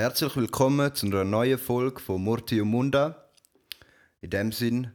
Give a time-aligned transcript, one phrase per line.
[0.00, 3.22] Herzlich willkommen zu einer neuen Folge von Murti und Munda.
[4.22, 4.90] In dem Sinn,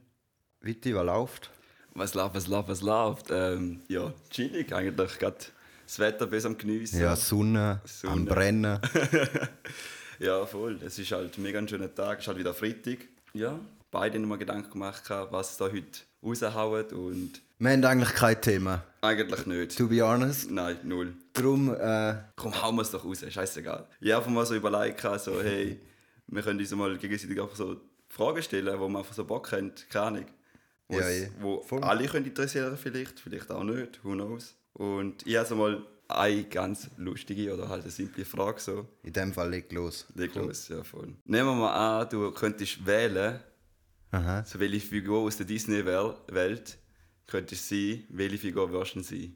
[0.62, 1.52] Witti, was läuft?
[1.94, 3.26] Was läuft, was läuft, was läuft?
[3.30, 5.20] Ähm, ja, chillig eigentlich.
[5.20, 5.38] Gerade
[5.86, 7.00] das Wetter bis am Geniessen.
[7.02, 8.14] Ja, Sonne, Sonne.
[8.14, 8.80] am Brennen.
[10.18, 10.80] Ja, voll.
[10.84, 12.18] Es ist halt ein mega schöner Tag.
[12.18, 12.98] Es ist halt wieder Freitag.
[13.34, 13.60] Ja,
[13.92, 18.84] beide haben mir Gedanken gemacht, was da heute raushauen und Wir haben eigentlich kein Thema,
[19.02, 19.78] eigentlich nicht.
[19.78, 20.50] to be honest.
[20.50, 21.14] Nein, null.
[21.36, 23.88] Darum, äh, Komm, hauen wir es doch raus, scheißegal.
[24.00, 25.80] Ich habe mal so überlegt, so, hey,
[26.28, 29.72] wir können uns mal gegenseitig einfach so Fragen stellen, wo man einfach so Bock haben,
[29.90, 30.26] keine Ahnung.
[30.88, 31.28] Wo, Ja, ja.
[31.40, 31.84] wo Voll.
[31.84, 34.56] alle können interessieren vielleicht, vielleicht auch nicht, who knows.
[34.74, 38.88] Und ich habe so mal eine ganz lustige oder halt eine simple Frage so.
[39.04, 40.06] in dem Fall leg los.
[40.16, 41.16] Leg los, ja voll.
[41.26, 43.40] Nehmen wir mal an, du könntest wählen,
[44.12, 44.44] Aha.
[44.46, 46.78] so welche Figur aus der Disney-Welt
[47.28, 49.36] könntest sein, welche Figur wirst du sein?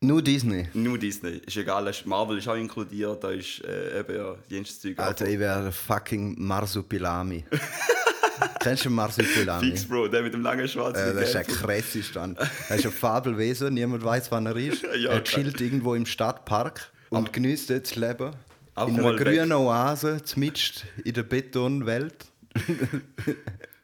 [0.00, 0.68] Nur Disney.
[0.74, 1.40] Nur Disney.
[1.44, 4.96] Ist egal, Marvel ist auch inkludiert, da ist äh, eben ja jenes Zeug.
[4.98, 7.44] Alter, ich wäre fucking Marsupilami.
[8.60, 9.70] Kennst du Marsupilami?
[9.70, 11.58] Fix, Bro, der mit dem langen schwarzen Äh, das ist ein Gelb.
[11.58, 12.38] krasser Stand.
[12.68, 14.84] Er ist ein Fabelwesen, niemand weiß, wann er ist.
[14.98, 18.32] Ja, er chillt irgendwo im Stadtpark und genießt jetzt das Leben.
[18.76, 19.26] In einer mal weg.
[19.26, 22.26] grünen Oase, zumindest in der Betonwelt.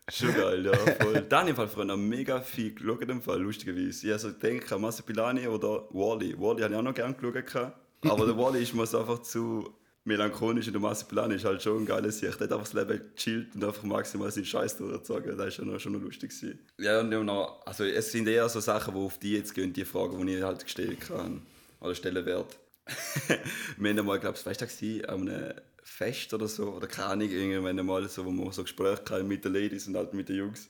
[0.08, 1.22] Schon geil, ja, voll.
[1.28, 4.06] Da habe ich im Fall noch mega viel geschaut, im Fall, lustigerweise.
[4.06, 6.38] Ich also denke an Massapilani oder Wally.
[6.38, 7.72] Wally habe ich auch noch gerne geschaut.
[8.02, 11.82] Aber der Wally ist mir so einfach zu melancholisch und der Massapilani ist halt schon
[11.82, 12.38] ein geiles Sicht.
[12.38, 15.38] Der hat einfach das Leben gechillt und einfach maximal seinen Scheiß durchgezogen.
[15.38, 16.30] Das ist schon noch, schon noch lustig.
[16.30, 16.58] Gewesen.
[16.78, 19.72] Ja, und dann noch, also es sind eher so Sachen, die auf die jetzt gehen,
[19.72, 21.42] die Fragen, die ich halt gestellt kann
[21.80, 22.48] oder stellen werde.
[23.78, 27.30] wir haben mal, glaube ich, du, gewesen, an einem Fest oder so, oder keine Ahnung,
[27.30, 30.36] irgendwann mal so, wo wir so Gespräche hatten mit den Ladies und halt mit den
[30.36, 30.66] Jungs.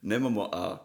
[0.00, 0.80] Nehmen wir mal an,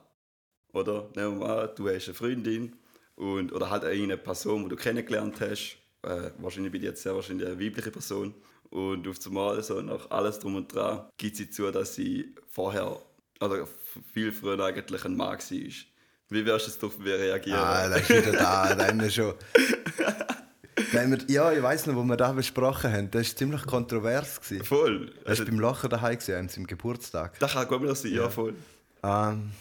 [0.73, 1.09] oder?
[1.15, 2.75] Nehmen wir mal an, du hast eine Freundin
[3.15, 5.77] und, oder halt eine Person, die du kennengelernt hast.
[6.03, 8.35] Äh, wahrscheinlich bin ich jetzt sehr wahrscheinlich eine weibliche Person.
[8.69, 12.99] Und auf einmal, so nach alles drum und dran, gibt sie zu, dass sie vorher,
[13.39, 13.67] oder
[14.13, 15.39] viel früher eigentlich ein Mann war.
[16.29, 17.59] Wie wirst du darauf reagieren?
[17.59, 19.33] Ah, das ist wieder da, da haben wir schon.
[20.93, 23.11] Haben wir, ja, ich weiß noch, wo wir das besprochen haben.
[23.11, 24.41] Das war ziemlich kontrovers.
[24.41, 24.63] Gewesen.
[24.65, 25.05] Voll.
[25.23, 27.37] Das Also, war beim Lachen daheim, an seinem Geburtstag.
[27.39, 28.55] das kann gut sein, ja, voll.
[29.03, 29.51] Ähm,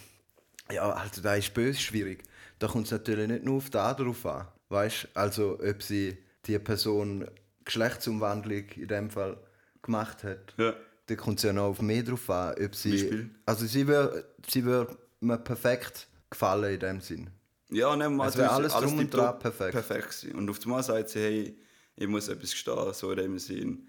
[0.70, 2.22] ja, also da ist böse schwierig.
[2.58, 4.46] Da kommt es natürlich nicht nur auf den drauf an.
[4.68, 7.28] Weißt also ob sie die Person
[7.64, 9.36] Geschlechtsumwandlung in dem Fall
[9.82, 10.54] gemacht hat.
[10.56, 10.74] Ja.
[11.06, 12.54] Da kommt es ja noch auf mehr drauf an.
[12.64, 13.30] Ob sie, Beispiel?
[13.44, 14.86] Also sie würde sie wär
[15.20, 17.30] mir perfekt gefallen in dem Sinn.
[17.72, 19.72] Ja, nehmen wir Es also, alles drum und dran perfekt.
[19.72, 20.34] perfekt gewesen.
[20.36, 21.58] Und auf einmal sagt sie, hey,
[21.96, 23.88] ich muss etwas gestehen, so in dem Sinn.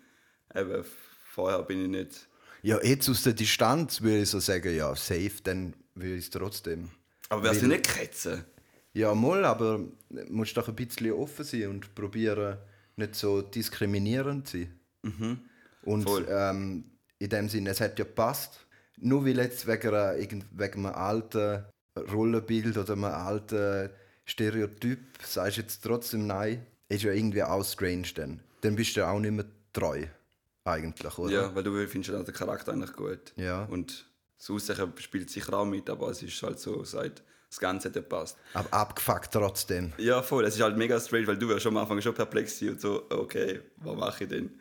[0.56, 0.84] Eben,
[1.32, 2.28] vorher bin ich nicht...
[2.62, 6.30] Ja, jetzt aus der Distanz würde ich so sagen, ja, safe, dann würde ich es
[6.30, 6.90] trotzdem.
[7.30, 8.46] Aber sie Weil- nicht ketzen?
[8.94, 9.80] Ja, mal, aber
[10.10, 12.58] du musst doch ein bisschen offen sein und probieren,
[12.96, 15.42] nicht so diskriminierend zu sein.
[15.82, 16.04] Und Mhm.
[16.04, 16.28] Voll.
[16.30, 16.84] ähm,
[17.20, 18.66] in dem Sinne, es hat ja gepasst.
[18.98, 21.66] Nur weil jetzt wegen, einer, wegen einem alten
[21.96, 23.90] Rollenbild oder einem alten
[24.26, 28.40] Stereotyp sagst jetzt trotzdem nein, ist ja irgendwie auch strange dann.
[28.62, 30.06] Dann bist du ja auch nicht mehr treu,
[30.64, 31.32] eigentlich, oder?
[31.32, 33.34] Ja, weil du findest ja den Charakter eigentlich gut.
[33.36, 33.66] Ja.
[33.66, 34.06] Und
[34.38, 37.96] das Aussehen spielt sicher auch mit, aber es ist halt so, seit das Ganze hat
[37.96, 38.38] ja passt.
[38.56, 39.94] Aber abgefuckt trotzdem.
[39.98, 40.44] Ja, voll.
[40.46, 43.06] Es ist halt mega strange, weil du ja schon am Anfang schon perplex und so,
[43.12, 44.60] okay, was mache ich denn?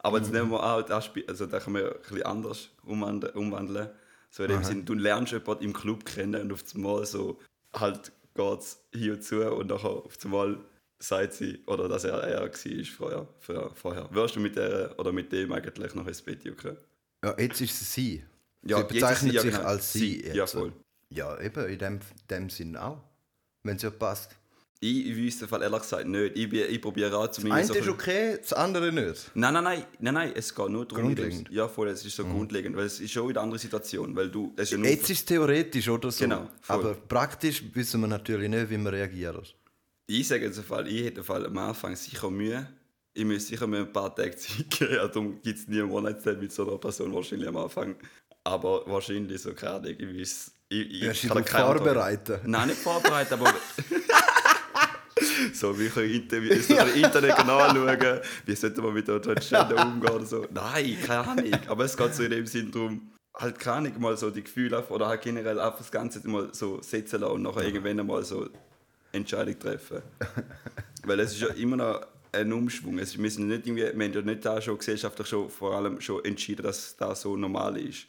[0.00, 3.88] Aber jetzt nehmen wir an, das Spiel, also da man ja ein bisschen anders umwandeln.
[4.34, 7.38] So in dem Sinne, du lernst jemanden im Club kennen und auf einmal so
[7.72, 10.58] halt geht es hier zu und nachher auf einmal
[10.98, 12.50] sagt sie, oder dass er er war
[12.96, 14.08] vorher, vorher, vorher.
[14.12, 16.76] Wirst du mit der oder mit dem eigentlich noch ins Bett jucken?
[17.24, 18.24] Ja, jetzt ist es sie.
[18.62, 19.64] Ja, sie bezeichnet sie, ja, sich genau.
[19.64, 19.98] als sie.
[20.00, 20.34] Sie, jetzt.
[20.34, 20.72] ja, voll.
[21.10, 23.04] Ja, eben, in dem, dem Sinn auch.
[23.62, 24.36] Wenn es ja passt.
[24.80, 26.36] Ich, ich wüsste Fall ehrlich gesagt nicht.
[26.36, 27.70] Ich, ich probiere auch zumindest...
[27.70, 29.30] Eine ist so- okay, das andere nicht.
[29.34, 31.04] Nein, nein, nein, nein, nein, es geht nur darum.
[31.06, 31.48] Grundlegend.
[31.50, 34.28] Ja, voll, es ist so grundlegend, weil es ist schon in einer anderen Situation, weil
[34.30, 36.24] du, es ist ja Jetzt ist es theoretisch oder so.
[36.24, 36.76] Genau, voll.
[36.76, 39.42] aber praktisch wissen wir natürlich nicht, wie wir reagieren.
[40.06, 42.66] ich sage jetzt Fall, ich hätte Fall am Anfang sicher Mühe,
[43.14, 46.40] ich müsste sicher mir ein paar Tage Zeit geben, darum gibt es nie einen One-Night-Stand
[46.42, 47.94] mit so einer Person wahrscheinlich am Anfang,
[48.42, 52.40] aber wahrscheinlich so Ahnung, ich weiß, ich, ich du kann vorbereiten?
[52.44, 53.54] Nein, nicht vorbereitet, aber...
[55.52, 60.26] so, wie können Interview, so Internet anschauen, wie sollte man mit der Transgender umgehen oder
[60.26, 60.46] so.
[60.52, 61.52] Nein, keine Ahnung.
[61.68, 64.82] Aber es geht so in dem Sinn darum, halt keine Ahnung, mal so die Gefühle
[64.88, 68.48] oder halt generell einfach das Ganze mal so setzen lassen und nachher irgendwann einmal so
[69.12, 70.02] Entscheidung treffen.
[71.04, 72.98] Weil es ist ja immer noch ein Umschwung.
[72.98, 76.00] Es, wir, sind nicht irgendwie, wir haben ja nicht da schon gesellschaftlich schon vor allem
[76.00, 78.06] schon entschieden, dass das so normal ist.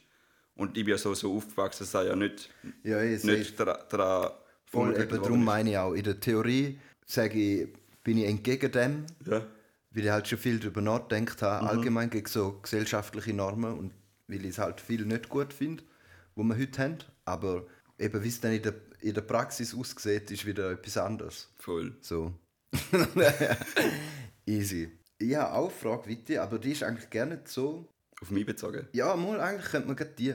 [0.56, 2.50] Und ich bin ja so, so aufgewachsen, dass das ja nicht,
[2.82, 4.38] Ja, ich nicht daran dra
[4.68, 5.92] Voll, eben darum meine ich auch.
[5.92, 7.68] In der Theorie sage ich,
[8.04, 9.46] bin ich entgegen dem, Ja.
[9.90, 13.92] weil ich halt schon viel darüber nachgedacht habe, allgemein gegen so gesellschaftliche Normen und
[14.28, 15.82] weil ich es halt viel nicht gut finde,
[16.34, 16.98] wo wir heute haben.
[17.24, 17.66] Aber
[17.98, 21.48] eben, wie es dann in der, in der Praxis aussieht, ist wieder etwas anderes.
[21.58, 21.96] Voll.
[22.00, 22.34] So.
[24.46, 24.90] Easy.
[25.20, 27.88] Ja, auch eine Frage, Witte, aber die ist eigentlich gerne nicht so.
[28.20, 28.86] Auf mich bezogen.
[28.92, 30.34] Ja, mal, eigentlich könnte man gerade die.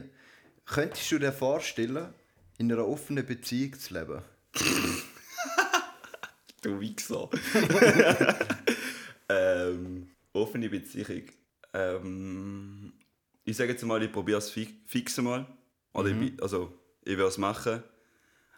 [0.65, 2.13] Könntest du dir vorstellen,
[2.57, 4.21] in einer offenen Beziehung zu leben?
[6.61, 7.29] Du Wichser.
[9.29, 11.23] ähm, offene Beziehung.
[11.73, 12.93] Ähm,
[13.43, 15.45] ich sage jetzt mal, ich probiere es fi fix mal.
[15.93, 16.71] Oder ich, bin- also,
[17.03, 17.83] ich will es machen.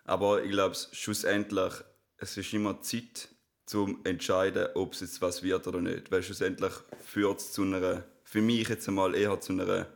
[0.05, 1.73] Aber ich glaube, schlussendlich,
[2.17, 3.29] es ist immer Zeit,
[3.65, 6.11] zum entscheiden, ob es jetzt was wird oder nicht.
[6.11, 6.73] Weil schlussendlich
[7.05, 9.87] führt es zu einer, für mich jetzt einmal eher zu einer,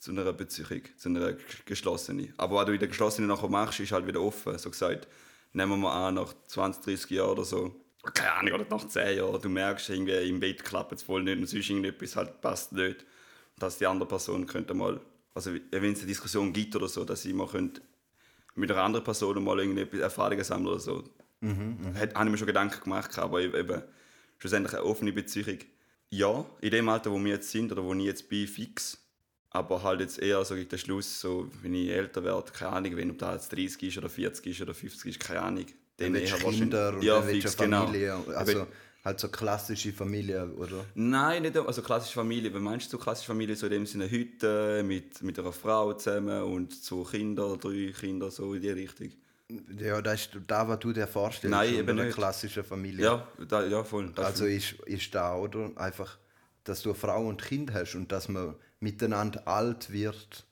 [0.00, 1.34] zu einer Beziehung, zu einer
[1.64, 2.34] geschlossenen.
[2.36, 4.58] Aber was du in der geschlossenen nachher machst, ist halt wieder offen.
[4.58, 5.06] So gesagt,
[5.56, 7.74] nehmen wir mal an, nach 20, 30 Jahren oder so,
[8.14, 11.38] keine Ahnung, oder nach 10 Jahren, du merkst irgendwie, im Bett klappt es voll nicht
[11.38, 13.04] und sonst irgendetwas halt passt nicht.
[13.58, 15.00] Dass die andere Person könnte mal,
[15.34, 17.80] also wenn es eine Diskussion gibt oder so, dass ich mal könnte
[18.54, 21.04] mit einer anderen Person mal irgendwie Erfahrungen sammeln oder so.
[21.40, 23.82] Mhm, Hat, habe ich mir schon Gedanken gemacht, aber eben
[24.38, 25.58] schlussendlich eine offene Beziehung.
[26.10, 29.05] Ja, in dem Alter, wo wir jetzt sind oder wo ich jetzt bin, fix.
[29.56, 32.96] Aber halt jetzt eher so gegen den Schluss, so, wenn ich älter werde, keine Ahnung,
[32.96, 35.66] wenn ob da jetzt 30 ist oder 40 ist oder 50 ist, keine Ahnung.
[35.96, 37.86] Dann du eher Kinder und ja, dann fix, eine genau.
[37.86, 38.14] Familie.
[38.34, 38.66] Also Eben-
[39.02, 40.84] halt so klassische Familie, oder?
[40.94, 42.52] Nein, nicht also klassische Familie.
[42.52, 46.42] Wenn meinst du klassische Familie, so in dem Sinne Hütte mit, mit einer Frau zusammen
[46.42, 49.10] und so Kinder, drei Kinder, so in die Richtung.
[49.78, 51.50] Ja, das ist da, was du dir vorstellst.
[51.56, 52.14] Nein, eben einer nicht.
[52.16, 53.04] klassischen Familie.
[53.04, 54.12] Ja, da, ja voll.
[54.16, 55.70] Also ist, ist da, oder?
[55.76, 56.18] Einfach,
[56.64, 60.46] dass du eine Frau und Kind hast und dass man miteinander alt wird,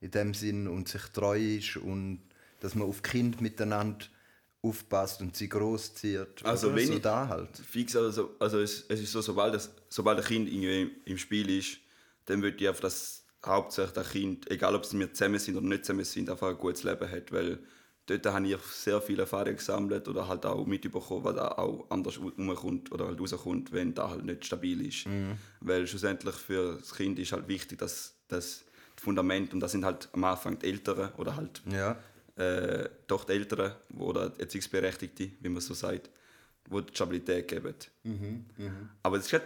[0.00, 2.20] in dem Sinn, und sich treu ist und
[2.60, 4.04] dass man auf Kind miteinander
[4.62, 6.44] aufpasst und sie großzieht.
[6.44, 6.76] Also oder?
[6.76, 7.56] wenn so ich- da halt.
[7.56, 11.18] fix, also, also es, es ist so, sobald, das, sobald ein Kind irgendwie im, im
[11.18, 11.78] Spiel ist,
[12.26, 15.66] dann würde ich einfach, dass hauptsächlich das Kind, egal ob sie wir zusammen sind oder
[15.66, 17.58] nicht zusammen sind, einfach ein gutes Leben hat, weil
[18.18, 22.18] dort habe ich sehr viele Erfahrungen gesammelt oder halt auch mitbekommen, was da auch anders
[22.20, 25.06] rumkommt oder halt rauskommt, wenn da halt nicht stabil ist.
[25.60, 28.64] Weil schlussendlich für das Kind ist halt wichtig, dass das
[28.96, 31.96] Fundament, und das sind halt am Anfang die Eltern oder halt Ja.
[32.36, 36.10] äh, doch die Eltern oder Erziehungsberechtigte, wie man so sagt,
[36.70, 37.74] die die Stabilität geben.
[39.02, 39.42] Aber das ist grad,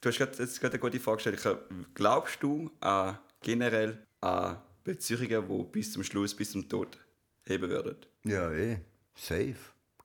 [0.00, 1.58] du hast grad, jetzt gerade eine gute Frage gestellt.
[1.94, 6.98] Glaubst du an, generell an Beziehungen, die bis zum Schluss, bis zum Tod
[7.48, 7.96] heben würden?
[8.24, 8.78] Ja, eh.
[9.14, 9.56] Safe.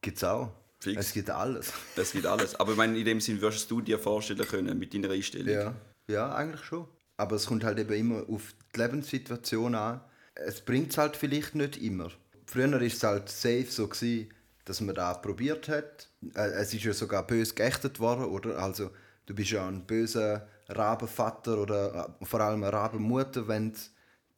[0.01, 0.51] Gibt's auch.
[0.80, 1.00] Fix.
[1.00, 1.72] Es gibt alles.
[1.95, 2.56] Das geht alles.
[2.56, 5.54] Aber ich meine, in dem Sinn würdest du dir vorstellen können mit deiner Einstellung.
[5.54, 5.75] Ja.
[6.07, 6.88] ja, eigentlich schon.
[7.16, 10.01] Aber es kommt halt eben immer auf die Lebenssituation an.
[10.36, 12.10] Es bringt es halt vielleicht nicht immer.
[12.48, 14.30] Früher war es halt safe so, gewesen,
[14.66, 16.10] dass man da probiert hat.
[16.36, 18.57] Äh, Es ist ja sogar böse geächtet worden, oder?
[18.57, 18.92] Also,
[19.25, 23.80] du bist ja ein böser Rabenvater oder äh, vor allem eine Rabenmutter, wenn du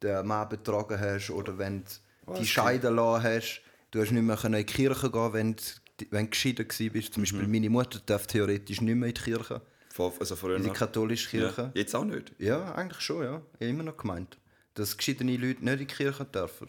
[0.02, 1.90] den Mann betrogen hast oder wenn du
[2.38, 3.62] die scheiden lassen hast.
[3.90, 5.62] Du hast nicht mehr in die Kirche gehen, wenn du,
[6.10, 7.12] wenn du geschieden warst.
[7.14, 9.62] Zum Beispiel meine Mutter darf theoretisch nicht mehr in die Kirche,
[9.92, 11.62] Vor, also früher in die katholische Kirche.
[11.62, 11.70] Ja.
[11.74, 12.32] Jetzt auch nicht.
[12.38, 13.42] Ja, eigentlich schon, ja.
[13.54, 14.38] Ich habe immer noch gemeint.
[14.74, 16.68] Dass geschiedene Leute nicht in die Kirche dürfen.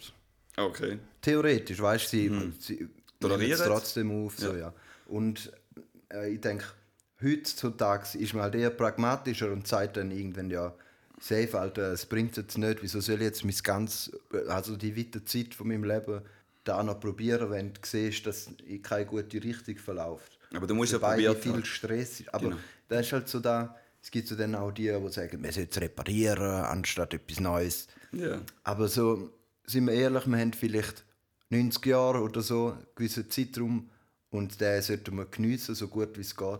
[0.55, 0.99] Okay.
[1.21, 2.89] Theoretisch, weißt du, sie, sie
[3.19, 3.67] Tolerieren nehmen es es?
[3.67, 4.37] trotzdem auf.
[4.37, 4.57] So, Ja.
[4.57, 4.73] ja.
[5.07, 5.51] Und
[6.13, 6.65] äh, ich denke,
[7.21, 10.73] heutzutage ist man halt eher pragmatischer und sagt dann irgendwann, ja,
[11.19, 14.11] safe, Alter, es bringt jetzt nicht, wieso soll ich jetzt mein ganz,
[14.47, 16.21] also die weite Zeit von meinem Leben
[16.63, 20.37] da noch probieren, wenn du siehst, dass in keine gute Richtung verläuft.
[20.53, 21.63] Aber du musst ja probiert viel.
[21.65, 22.21] Stress.
[22.21, 22.33] ist.
[22.33, 22.57] Aber Genau.
[22.87, 25.71] da ist halt so da, es gibt so dann auch die, die sagen, wir sollten
[25.71, 27.87] es reparieren, anstatt etwas Neues.
[28.11, 28.41] Ja.
[28.63, 29.31] Aber so,
[29.65, 31.03] sind wir ehrlich, wir haben vielleicht
[31.49, 33.89] 90 Jahre oder so, einen gewissen Zeitraum
[34.29, 36.59] und den sollten wir geniessen, so gut wie es geht.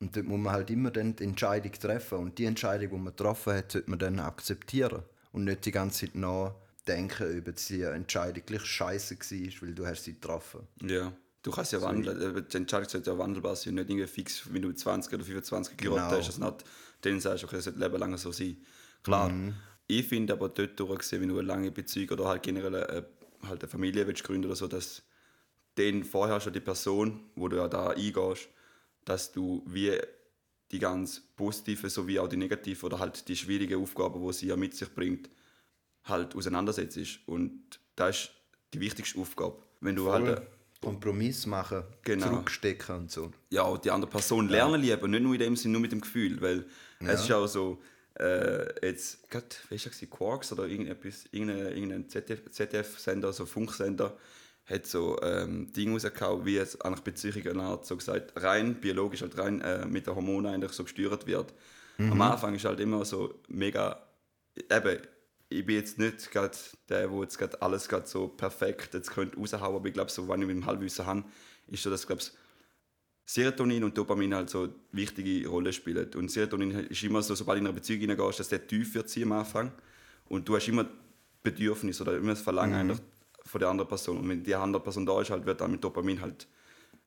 [0.00, 2.18] Und dort muss man halt immer dann die Entscheidung treffen.
[2.18, 5.02] Und die Entscheidung, die man getroffen hat, sollte man dann akzeptieren.
[5.32, 9.86] Und nicht die ganze Zeit nachdenken, ob jetzt die Entscheidung gleich scheiße war, weil du
[9.86, 10.66] hast sie getroffen.
[10.82, 11.12] Ja.
[11.42, 12.36] Du kannst ja wandeln.
[12.36, 13.74] äh, Die Entscheidung sollte ja wandelbar sein.
[13.74, 16.26] Nicht irgendwie fix, wenn du 20 oder 25 geheiratet Genau.
[16.28, 16.38] hast.
[16.38, 16.64] Nicht,
[17.02, 18.56] dann sagst du, okay, das sollte Leben lang so sein.
[19.02, 19.30] Klar.
[19.86, 23.06] Ich finde aber dort durchgesehen, wenn du eine lange Beziehung oder halt generell eine,
[23.46, 25.02] halt eine Familie willst gründen oder so, dass
[25.78, 28.48] den vorher schon die Person, wo du ja da eingehst,
[29.04, 29.98] dass du wie
[30.70, 34.56] die ganz positive sowie auch die negative oder halt die schwierige Aufgabe, die sie ja
[34.56, 35.28] mit sich bringt,
[36.04, 36.98] halt auseinandersetzt.
[37.26, 38.30] Und das ist
[38.72, 39.56] die wichtigste Aufgabe.
[39.80, 40.42] Wenn du halt äh,
[40.80, 42.28] Kompromiss machen, Genau.
[42.28, 43.32] zurückstecken und so.
[43.50, 46.00] ja, auch die andere Person lernen lieben, nicht nur in dem Sinne, nur mit dem
[46.00, 46.66] Gefühl, weil
[47.00, 47.82] es ist auch so,
[48.18, 50.10] äh, jetzt, ist das, gewesen?
[50.10, 54.16] Quarks oder irgendetwas, irgendein, irgendein ZDF, ZDF-Sender, so Funksender,
[54.66, 59.36] hat so ähm, Dinge rausgehauen, wie es eigentlich Beziehungen Art so gesagt rein biologisch halt
[59.38, 61.52] rein äh, mit den Hormonen eigentlich so gesteuert wird.
[61.98, 62.12] Mhm.
[62.12, 64.00] Am Anfang ist halt immer so mega
[64.70, 64.98] eben
[65.52, 66.56] ich bin jetzt nicht gerade
[66.88, 70.28] der, der jetzt gerade alles gerade so perfekt jetzt könnte raushauen, aber ich glaube so,
[70.28, 71.24] wenn ich mit dem Halbwissen habe,
[71.66, 72.22] ist so, dass glaube
[73.26, 76.12] Serotonin und Dopamin halt so wichtige Rolle spielen.
[76.14, 79.16] Und Serotonin ist immer so, sobald du in eine Beziehung hineingehst, dass der tief wird
[79.18, 79.72] am Anfang
[80.28, 80.86] und du hast immer
[81.42, 82.98] Bedürfnis oder immer das Verlangen mhm.
[83.44, 84.18] Von der anderen Person.
[84.18, 86.46] Und wenn die andere Person da ist, halt, wird dann mit Dopamin halt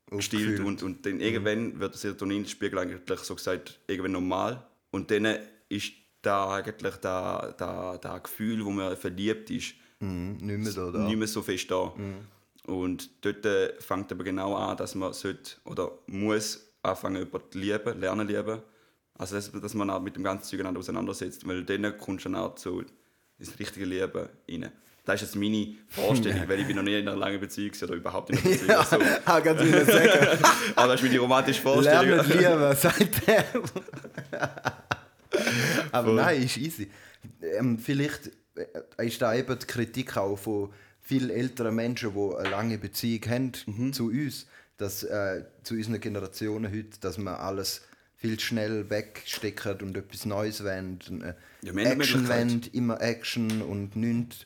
[0.10, 1.22] gestillt und, und dann mhm.
[1.22, 5.38] irgendwann wird der Serotoninspiegel eigentlich so gesagt irgendwann normal und dann
[5.70, 10.92] ist da eigentlich da, da, da Gefühl, wo man verliebt ist, mhm, nicht, mehr da,
[10.92, 11.00] da.
[11.00, 11.94] nicht mehr so fest da.
[11.96, 12.28] Mhm.
[12.66, 17.60] Und dort äh, fängt aber genau an, dass man sollte oder muss anfangen, jemanden zu
[17.60, 18.62] lieben, lernen lieben.
[19.16, 22.42] Also, dass, dass man auch mit dem ganzen Zeug auseinandersetzt, weil dann kommst du dann
[22.42, 22.84] auch so
[23.38, 24.72] ins richtige Leben rein.
[25.06, 27.94] Das ist jetzt meine Vorstellung, weil ich bin noch nie in einer langen Beziehung oder
[27.96, 28.70] überhaupt in einer Beziehung.
[28.70, 28.98] ja, so.
[29.26, 30.44] ah, ganz sagen.
[30.76, 32.28] Aber das ist meine romantische Vorstellung.
[32.28, 33.46] Lernen lieben, sagt er.
[35.92, 36.16] Aber Voll.
[36.16, 36.90] nein, ist easy.
[37.58, 42.50] Ähm, vielleicht äh, ist da eben die Kritik auch von vielen älteren Menschen, die eine
[42.50, 43.94] lange Beziehung haben mhm.
[43.94, 47.82] zu uns, dass, äh, zu unseren Generationen heute, dass man alles
[48.16, 51.00] viel schnell wegstecken und etwas Neues wollen.
[51.22, 54.46] Äh, ja, Action wollen, immer Action und nichts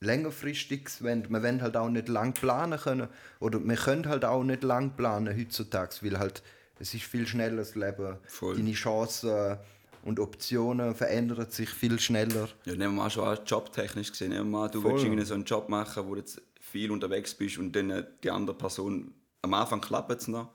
[0.00, 1.28] längerfristiges wollen.
[1.28, 3.08] Wir wollen halt auch nicht lang planen können.
[3.40, 6.42] Oder wir können halt auch nicht lang planen heutzutage, weil halt
[6.78, 8.16] es ist viel schneller das Leben.
[8.26, 8.56] Voll.
[8.56, 9.56] Deine Chancen
[10.04, 12.48] und Optionen verändern sich viel schneller.
[12.64, 14.30] Ja, nehmen wir mal schon an, jobtechnisch gesehen.
[14.30, 15.02] Nehmen wir mal, du Voll.
[15.02, 18.56] willst so einen Job machen, wo du jetzt viel unterwegs bist und dann die andere
[18.56, 19.12] Person,
[19.42, 20.50] am Anfang klappt es noch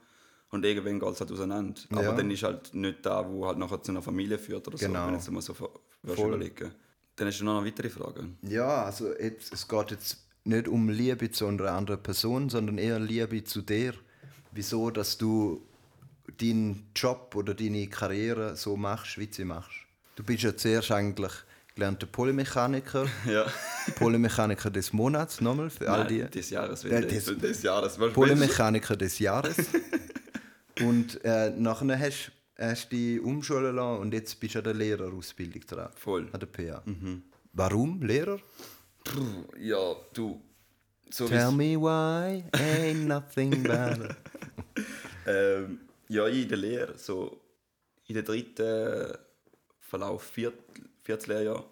[0.50, 1.82] und irgendwann geht es halt auseinander.
[1.92, 1.98] Ja.
[2.00, 5.02] Aber dann ist halt nicht da, wo halt nachher zu einer Familie führt oder genau.
[5.02, 5.56] so, wenn jetzt mal so
[6.04, 6.72] überlegen.
[7.16, 8.28] Dann hast du noch eine weitere Frage.
[8.42, 13.00] Ja, also jetzt, es geht jetzt nicht um Liebe zu einer anderen Person, sondern eher
[13.00, 13.94] Liebe zu dir.
[14.52, 15.66] Wieso, dass du
[16.40, 19.76] deinen Job oder deine Karriere so machst, wie du sie machst.
[20.16, 21.32] Du bist ja zuerst eigentlich
[21.76, 23.08] gelernter Polymechaniker.
[23.26, 23.46] Ja.
[23.96, 26.24] Polymechaniker des Monats, nochmal für all die.
[26.24, 27.98] Des Jahres, äh, des, des Jahres.
[27.98, 29.58] Polymechaniker des Jahres.
[30.82, 35.62] und äh, nachher hast du dich umschulen lassen und jetzt bist du an der Lehrerausbildung
[35.62, 35.92] dran.
[35.96, 36.30] Voll.
[36.32, 36.84] An der PA.
[36.86, 37.24] Mhm.
[37.54, 38.40] Warum Lehrer?
[39.60, 40.42] Ja, du.
[41.10, 44.16] So Tell me why ain't nothing better.
[45.28, 47.40] ähm, ja, in der Lehre, so
[48.08, 49.16] in der dritten
[49.80, 50.56] Verlauf, viert,
[51.04, 51.66] viertes Lehrjahr,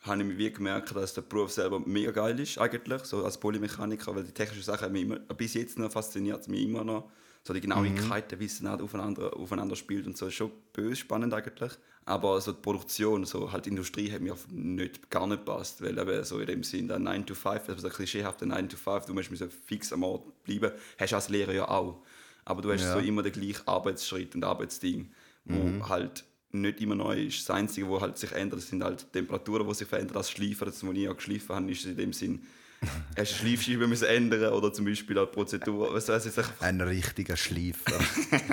[0.00, 4.14] habe ich mir gemerkt, dass der Beruf selber mega geil ist, eigentlich, so als Polymechaniker,
[4.14, 7.10] weil die technischen Sachen mich immer, bis jetzt noch fasziniert mich immer noch.
[7.46, 8.40] So die Genauigkeit, mhm.
[8.40, 11.72] wie es aufeinander, aufeinander spielt und so, ist schon böse spannend eigentlich.
[12.04, 15.98] Aber so die Produktion, so halt die Industrie hat mir nicht, gar nicht gepasst, weil
[15.98, 19.06] eben so in dem Sinn, der 9 to 5, also der klischeehafte 9 to 5,
[19.06, 19.32] du musst
[19.66, 22.00] fix am Ort bleiben, hast du als Lehrer ja auch
[22.46, 22.92] aber du hast ja.
[22.94, 25.10] so immer den gleichen Arbeitsschritt und Arbeitsding,
[25.44, 25.88] wo mhm.
[25.88, 27.40] halt nicht immer neu ist.
[27.40, 30.14] Das Einzige, was halt sich ändert, sind halt Temperaturen, die sich verändern.
[30.14, 32.46] Das Schleifen, das, was ich auch geschliffen habe, ist in dem Sinn,
[33.16, 35.92] du Schleifscheibe müssen ändern oder zum Beispiel auch Prozedur.
[35.92, 37.98] Was weiß ich, Ein richtiger Schleifer.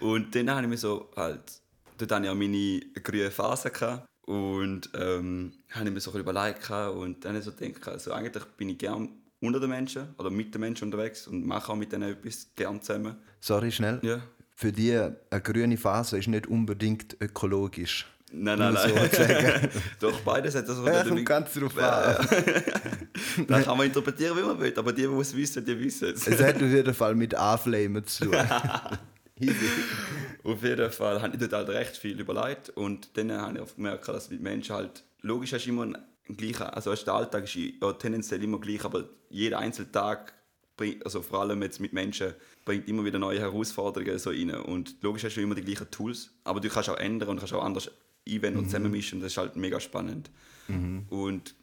[0.00, 1.60] und dann habe ich mir so halt,
[1.98, 4.06] dort hatte ich auch meine grüne Phase gehabt.
[4.22, 8.70] Und ähm, habe ich mir so ein überlegt und dann so gedacht, also eigentlich bin
[8.70, 9.08] ich gerne
[9.40, 12.82] unter den Menschen oder mit den Menschen unterwegs und mache auch mit denen etwas gern
[12.82, 13.16] zusammen.
[13.40, 14.00] Sorry, schnell.
[14.02, 14.20] Ja.
[14.54, 18.06] Für dich eine grüne Phase ist nicht unbedingt ökologisch.
[18.32, 19.70] Nein, nein, nein.
[20.00, 22.26] Doch, beides hat das auch ja, kommt ganz drauf an.
[23.46, 26.26] das kann man interpretieren, wie man will, aber die, die es wissen, die wissen es.
[26.26, 28.34] Es hat auf jeden Fall mit Anflamen zu tun.
[30.44, 34.08] auf jeden Fall habe ich dort halt recht viel überlegt und dann habe ich gemerkt,
[34.08, 37.92] dass die Menschen halt, logisch hast du immer einen gleicher, also der Alltag ist ja
[37.92, 40.32] tendenziell immer gleich, aber jeder einzelne Tag,
[40.76, 44.50] bringt, also vor allem jetzt mit Menschen, bringt immer wieder neue Herausforderungen so rein.
[44.50, 47.54] Und logisch hast du immer die gleichen Tools, aber du kannst auch ändern und kannst
[47.54, 47.90] auch anders
[48.28, 48.58] einwenden mhm.
[48.58, 49.20] und zusammenmischen.
[49.20, 50.30] Das ist halt mega spannend.
[50.68, 51.06] Mhm.
[51.08, 51.54] Und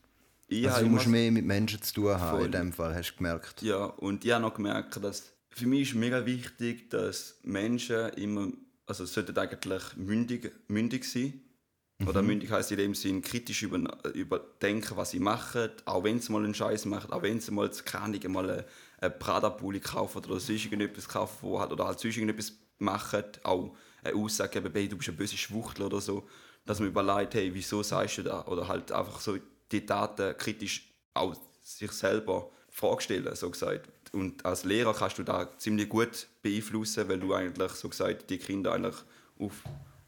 [0.47, 2.45] ich also du musst mehr mit Menschen zu tun haben, voll.
[2.45, 3.61] in dem Fall, hast du gemerkt.
[3.61, 8.51] Ja, und ich habe noch gemerkt, dass für mich ist mega wichtig, dass Menschen immer,
[8.85, 11.41] also sollten eigentlich mündig, mündig sein
[11.99, 12.07] Mhm.
[12.07, 13.79] Oder mündig heißt in dem Sinn kritisch über,
[14.13, 17.69] überdenken, was sie machen, auch wenn sie mal einen Scheiß machen, auch wenn sie mal,
[17.85, 18.65] keine mal eine,
[18.99, 23.75] eine Prada-Pulli kaufen oder sonst irgendetwas kaufen, wo halt, oder halt sonst irgendetwas machen, auch
[24.03, 26.27] eine Aussage geben, hey, du bist ein böse Schwuchtel oder so,
[26.65, 28.47] dass man überlegt, hey, wieso sagst du das?
[28.47, 29.37] Oder halt einfach so
[29.71, 33.89] die Daten kritisch auch sich selber Frage so gesagt.
[34.11, 38.37] Und als Lehrer kannst du da ziemlich gut beeinflussen, weil du eigentlich, so gesagt, die
[38.37, 38.95] Kinder eigentlich
[39.39, 39.63] auf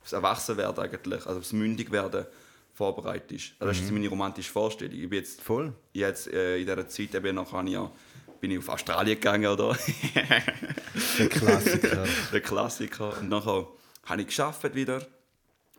[0.05, 2.27] aufs Erwachsenwerden eigentlich, also aufs Mündigwerden
[2.75, 3.53] vorbereitest.
[3.57, 4.93] Also das ist jetzt meine romantische Vorstellung.
[4.93, 5.73] Ich bin jetzt, Voll.
[5.93, 7.91] ich jetzt äh, in dieser Zeit eben noch ich ja,
[8.39, 9.75] bin ich auf Australien gegangen, oder?
[11.17, 12.03] Der Klassiker.
[12.31, 13.17] der Klassiker.
[13.17, 13.67] Und nachher
[14.05, 15.01] habe ich geschafft wieder.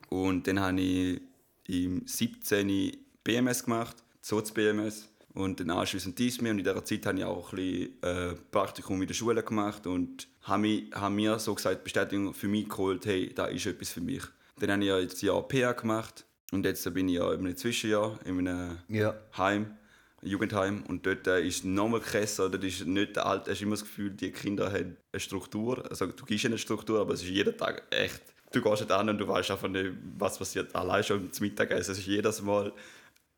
[0.09, 1.21] Und dann habe ich
[1.69, 2.97] im 17.
[3.25, 5.09] BMS gemacht, Soz BMS.
[5.35, 6.51] Und dann anschließend DISME.
[6.51, 9.87] Und in dieser Zeit habe ich auch ein bisschen äh, Praktikum in der Schule gemacht
[9.87, 13.91] und habe, mich, habe mir so gesagt Bestätigung für mich geholt, hey, da ist etwas
[13.91, 14.23] für mich.
[14.59, 17.41] Dann habe ich ja jetzt ein Jahr PA gemacht und jetzt bin ich ja in
[17.41, 19.15] einem Zwischenjahr in einem ja.
[19.37, 19.77] Heim,
[20.23, 24.11] Jugendheim und dort äh, ist nochmal krasser, dort ist nicht Alte, hast immer das Gefühl,
[24.11, 27.57] die Kinder haben eine Struktur, also du gibst ihnen eine Struktur, aber es ist jeden
[27.57, 28.23] Tag echt,
[28.53, 31.93] du gehst nicht an und du weißt einfach nicht, was passiert, allein schon zum Mittagessen,
[31.93, 32.73] es ist jedes Mal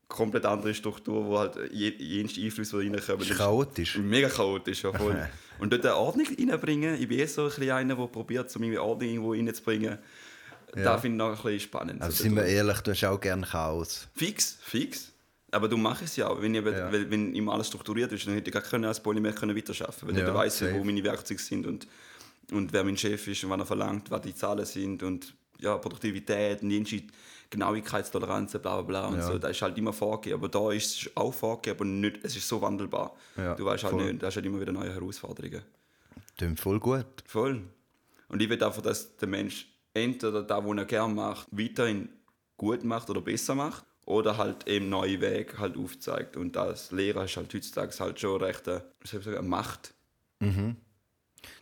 [0.06, 3.20] komplett andere Struktur, wo halt je- jenste Einflüsse die reinkommen.
[3.22, 3.98] Ist chaotisch.
[3.98, 5.28] Mega chaotisch, ja voll.
[5.58, 8.58] und dort eine Ordnung reinbringen, ich bin eh so ein bisschen einer, der probiert, so
[8.58, 9.98] meine Ordnung irgendwo reinzubringen,
[10.74, 10.82] Ja.
[10.82, 12.00] da finde ich noch ein bisschen spannend.
[12.02, 14.08] Also So sind wir ehrlich, du hast auch gerne Chaos.
[14.14, 15.12] Fix, fix.
[15.50, 16.42] Aber du machst es ja auch.
[16.42, 16.92] Wenn, ich, Ja.
[16.92, 20.16] wenn, immer alles strukturiert ist, dann hätte ich gar können als Polymer können weiterarbeiten können.
[20.16, 21.86] Weil Ja, ich weiss, wo meine Werkzeuge sind und,
[22.52, 25.76] und wer mein Chef ist und was er verlangt, was die Zahlen sind und ja,
[25.76, 27.02] Produktivität und jensche
[27.50, 29.08] Genauigkeitstoleranzen, bla bla bla.
[29.08, 29.26] Und Ja.
[29.26, 29.38] so.
[29.38, 30.38] Das ist halt immer vorgegeben.
[30.40, 33.16] Aber da ist es auch vorgegeben, aber nicht, es ist so wandelbar.
[33.36, 34.04] Ja, du weißt halt voll.
[34.06, 35.62] nicht, da hast halt immer wieder neue Herausforderungen.
[36.36, 37.06] Klingt voll gut.
[37.26, 37.62] Voll.
[38.28, 42.08] Und ich will einfach, dass der Mensch entweder das, was er gerne macht, weiterhin
[42.56, 43.84] gut macht oder besser macht.
[44.04, 46.36] Oder halt eben neue Wege halt aufzeigt.
[46.38, 49.92] Und als Lehrer ist halt heutzutage halt schon recht eine, soll ich sagen, eine Macht.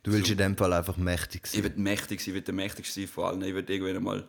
[0.03, 1.65] Du willst in dem Fall einfach mächtig Ich sein.
[1.65, 3.43] will mächtig sein, ich will der mächtigste sein von allen.
[3.43, 4.25] Ich will irgendwann mal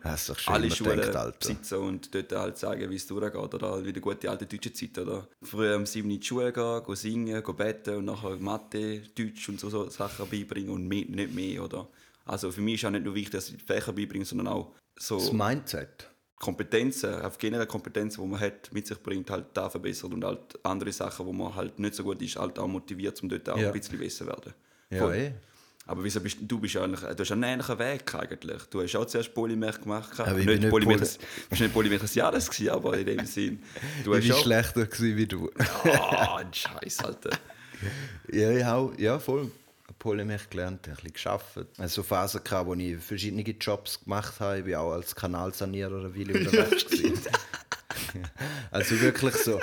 [0.46, 1.32] alle Schulen Alter.
[1.38, 3.54] besitzen und dort halt sagen, wie es durchgeht.
[3.54, 4.98] Oder wie die gute alte deutsche Zeit.
[4.98, 5.26] Oder?
[5.42, 9.00] Früher um 7 Uhr in die Schule gehen, gehen singen, gehen beten und nachher Mathe,
[9.16, 11.62] Deutsch und so, so Sachen beibringen und mehr, nicht mehr.
[11.64, 11.88] Oder?
[12.24, 14.74] Also für mich ist auch nicht nur wichtig, dass ich die Fächer beibringe, sondern auch
[14.98, 16.08] so Das Mindset.
[16.40, 20.58] Kompetenzen, auf generelle Kompetenzen, die man hat, mit sich bringt, halt da verbessert und halt
[20.62, 23.58] andere Sachen, wo man halt nicht so gut ist, halt auch motiviert, um dort auch
[23.58, 23.66] Ja.
[23.68, 24.54] ein bisschen besser zu werden.
[24.90, 25.14] Ja, Voll.
[25.16, 25.32] eh.
[25.88, 28.62] Aber wieso bist du bist ja eigentlich, du hast einen ähnlichen Weg eigentlich.
[28.70, 30.20] Du hast auch zuerst Polymer gemacht.
[30.20, 32.98] Aber ich nicht bin nicht Polymer, Poly- du bist nicht Polymer des Jahres gewesen, aber
[32.98, 33.62] in dem Sinn.
[34.04, 34.42] Du Ich war auch...
[34.42, 35.50] schlechter gewesen wie du.
[35.84, 37.30] Ah, ein Scheiß, Alter.
[38.32, 38.92] Ja, ich auch.
[38.98, 39.50] Ja, voll.
[39.98, 41.68] Polymer gelernt, ein bisschen gearbeitet.
[41.78, 44.58] Also Phasen gehabt, wo ich verschiedene Jobs gemacht habe.
[44.60, 46.84] Ich war auch als Kanalsanierer eine Weile unterwegs.
[46.86, 47.20] gewesen.
[48.70, 49.58] also wirklich so,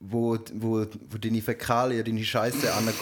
[0.00, 2.96] wo, wo, wo deine Fäkalien, deine Scheiße angeht.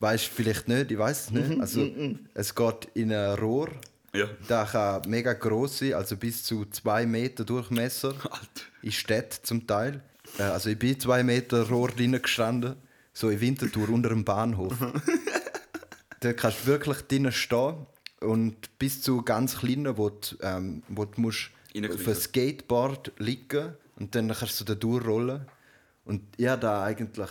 [0.00, 1.60] Weißt du vielleicht nicht, ich weiß es nicht.
[1.60, 1.88] Also
[2.34, 3.70] es geht in ein Rohr.
[4.14, 4.28] Ja.
[4.48, 8.10] Da kann mega gross sein, also bis zu zwei Meter Durchmesser.
[8.30, 8.62] Alter.
[8.82, 10.02] In Städten zum Teil.
[10.38, 12.76] Äh, Also ich bin zwei Meter Rohr drinnen gestanden,
[13.12, 14.74] so in Winterthur unter dem Bahnhof.
[16.20, 17.86] da kannst du wirklich drinnen stehen
[18.20, 23.74] und bis zu ganz kleinen, wo du, ähm, wo du musst auf ein Skateboard liegen
[23.96, 25.46] und dann kannst du da durchrollen.
[26.04, 27.30] Und ja, da eigentlich,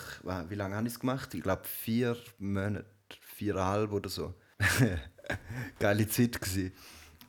[0.49, 1.33] wie lange habe ich es gemacht?
[1.33, 2.85] Ich glaube vier Monate,
[3.35, 4.33] viereinhalb oder so.
[5.79, 6.73] Geile Zeit gewesen.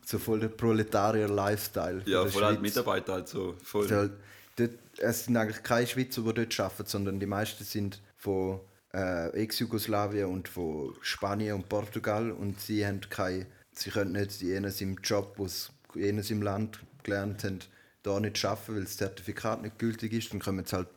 [0.04, 2.02] So voll der Proletarier-Lifestyle.
[2.06, 2.62] Ja, voll halt.
[2.62, 3.56] Mitarbeiter halt so.
[3.62, 3.90] Voll.
[3.92, 4.12] Also,
[4.56, 8.60] dort, es sind eigentlich keine Schweizer, die dort arbeiten, sondern die meisten sind von
[8.94, 14.80] äh, Ex-Jugoslawien und von Spanien und Portugal und sie haben keine, sie können nicht jenes
[14.80, 17.58] im Job, was jenes im Land gelernt haben,
[18.02, 20.88] da nicht arbeiten, weil das Zertifikat nicht gültig ist, dann kommen sie halt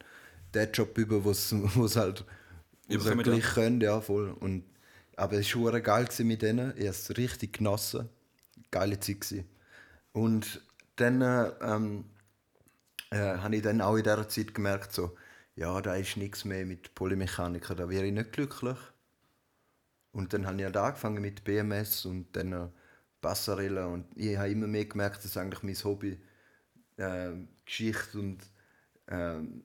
[0.53, 2.25] den Job über, was was halt
[2.89, 4.29] was halt gleich können, ja voll.
[4.39, 4.63] Und,
[5.15, 8.09] aber es war geil mit denen, ich habe es richtig genossen,
[8.71, 9.45] geile Zeit gewesen.
[10.13, 10.61] Und
[10.95, 12.05] dann äh, ähm,
[13.11, 15.15] äh, habe ich dann auch in dieser Zeit gemerkt, so,
[15.55, 18.77] ja, da ist nichts mehr mit Polymechaniker, da wäre ich nicht glücklich.
[20.11, 22.67] Und dann habe ich halt angefangen mit BMS und dann äh,
[23.21, 26.19] Passarella und ich habe immer mehr gemerkt, dass eigentlich mein Hobby
[26.97, 27.31] äh,
[27.65, 28.39] Geschichte und
[29.07, 29.63] ähm,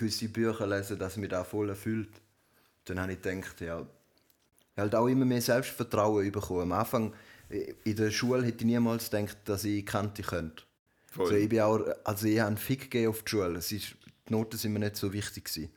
[0.00, 2.10] gewisse Bücher lesen, dass mich das voll erfüllt.
[2.86, 3.88] Dann habe ich gedacht, ja, ich habe
[4.76, 6.62] halt auch immer mehr Selbstvertrauen bekommen.
[6.62, 7.12] Am Anfang
[7.50, 10.64] äh, in der Schule hätte ich niemals gedacht, dass ich Kante könnte.
[11.06, 11.26] Voll.
[11.26, 13.58] So, ich, bin auch, also ich habe einen Fick gegeben auf die Schule.
[13.58, 13.94] Es ist,
[14.28, 15.44] die Noten sind mir nicht so wichtig.
[15.44, 15.70] Gewesen.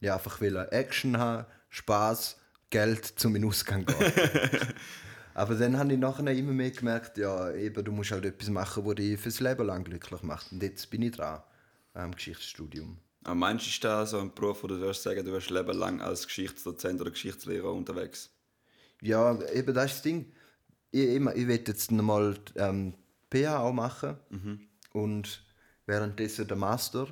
[0.00, 2.38] Ich wollte einfach wollte Action haben, Spass,
[2.70, 3.96] Geld zum in Ausgang gehen.
[5.34, 8.84] Aber dann habe ich nachher immer mehr gemerkt, ja, eben, du musst halt etwas machen,
[8.84, 10.50] das dich fürs Leben lang glücklich macht.
[10.52, 11.42] Und jetzt bin ich dran
[11.94, 12.98] am Geschichtsstudium.
[13.24, 15.76] Aber meinst du, ist das so ein Beruf, wo du wirst sagen, du wirst Leben
[15.76, 18.30] lang als Geschichtsdozent oder Geschichtslehrer unterwegs?
[19.02, 20.32] Ja, eben das ist das Ding.
[20.90, 22.94] Ich, ich, ich will jetzt nochmal ähm,
[23.30, 24.16] PH auch machen
[24.92, 25.44] und
[25.86, 27.08] währenddessen den Master.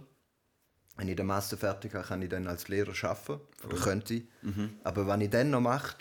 [0.96, 3.40] Wenn ich den Master fertig habe, kann ich dann als Lehrer arbeiten.
[3.64, 4.24] Oder könnte ich.
[4.82, 5.94] Aber wenn ich dann noch mache,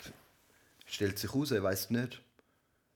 [0.86, 2.22] stellt sich heraus, ich weiß nicht.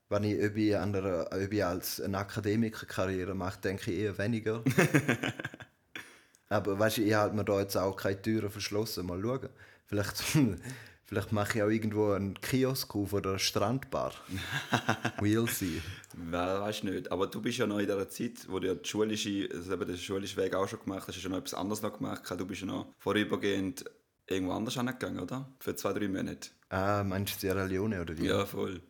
[0.09, 4.17] wenn ich, ob ich, an einer, ob ich als eine Akademikerkarriere mache, denke ich eher
[4.17, 4.63] weniger.
[6.51, 9.05] Aber weißt du, ich halte mir da jetzt auch keine Türen verschlossen.
[9.05, 9.49] Mal schauen.
[9.85, 10.17] Vielleicht,
[11.05, 14.13] vielleicht mache ich auch irgendwo einen Kiosk auf oder eine Strandbar.
[15.19, 15.81] we'll see.
[16.13, 17.09] Wer weiß nicht.
[17.09, 19.87] Aber du bist ja noch in dieser Zeit, wo du ja die schulische, also eben
[19.87, 22.23] den schulischen Weg auch schon gemacht hast, hast du ja noch etwas anderes noch gemacht.
[22.29, 23.85] Du bist ja noch vorübergehend
[24.27, 25.47] irgendwo anders angegangen, oder?
[25.59, 26.49] Für zwei, drei Monate.
[26.67, 28.25] Ah, meinst du Sierra Leone oder wie?
[28.25, 28.81] Ja, voll.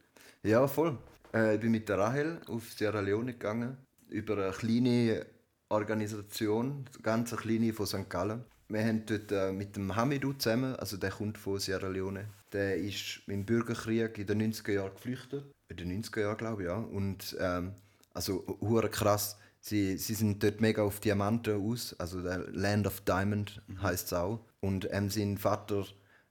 [0.41, 0.97] Ja, voll.
[1.32, 3.78] Äh, ich bin mit der Rahel auf Sierra Leone gegangen,
[4.10, 5.28] über eine kleine
[5.71, 8.10] Organisation, ganz eine kleine von St.
[8.10, 8.43] Gallen.
[8.69, 12.77] Wir haben dort äh, mit dem Hamidou zusammen, also der kommt von Sierra Leone, der
[12.77, 15.43] ist im Bürgerkrieg in den 90er Jahren geflüchtet.
[15.69, 16.75] In den 90er Jahren, glaube ich, ja.
[16.75, 17.73] Und ähm,
[18.13, 19.38] also hure krass.
[19.60, 24.13] Sie, sie sind dort mega auf Diamanten aus, also der Land of Diamond heißt es
[24.13, 24.39] auch.
[24.60, 25.86] Und ähm, sein Vater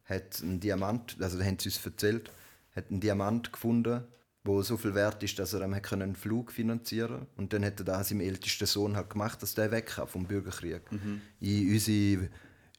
[0.05, 2.31] hat einen Diamant, also haben sie uns erzählt,
[2.75, 4.03] hat einen Diamant gefunden,
[4.45, 7.27] wo so viel wert ist, dass er ihm einen Flug finanzieren konnte.
[7.37, 10.27] Und dann hat er das seinem ältesten Sohn halt gemacht, dass der weg kann vom
[10.27, 10.83] Bürgerkrieg.
[11.41, 12.29] In unsere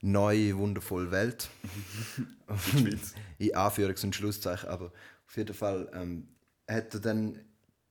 [0.01, 1.49] neue, wundervolle Welt.
[3.37, 4.69] in Anführungs- und Schlusszeichen.
[4.69, 4.91] Aber
[5.27, 6.27] auf jeden Fall ähm,
[6.67, 7.41] hat er dann in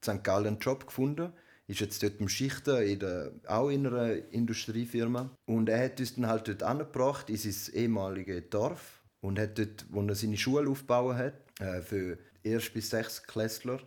[0.03, 0.25] St.
[0.25, 1.33] Gallen einen Job gefunden.
[1.69, 5.31] Ist jetzt dort im Schichten, in der, auch in einer Industriefirma.
[5.47, 9.05] Und er hat uns dann halt dort angebracht, in sein ehemaliges Dorf.
[9.21, 13.81] Und hat dort, wo er seine Schule aufgebaut hat, äh, für erst bis sechs Klässler.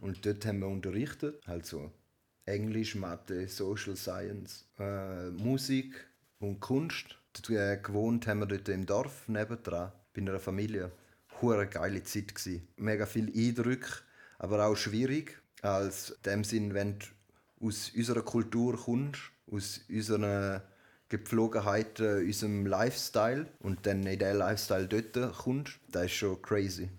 [0.00, 1.90] Und dort haben wir unterrichtet, also
[2.44, 5.94] Englisch, Mathe, Social Science, äh, Musik
[6.40, 7.16] und Kunst.
[7.32, 10.92] Dort, äh, gewohnt haben wir dort im Dorf nebendran, bei einer Familie.
[11.40, 12.62] Hure geile Zeit gsi.
[12.76, 14.02] Mega viel Eindrücke,
[14.38, 15.40] aber auch schwierig.
[15.62, 17.06] Als in dem Sinn, wenn du
[17.66, 20.60] aus unserer Kultur kommst, aus unseren
[21.08, 26.90] Gepflogenheiten, unserem Lifestyle und dann in diesen Lifestyle dort kommst, das ist schon crazy.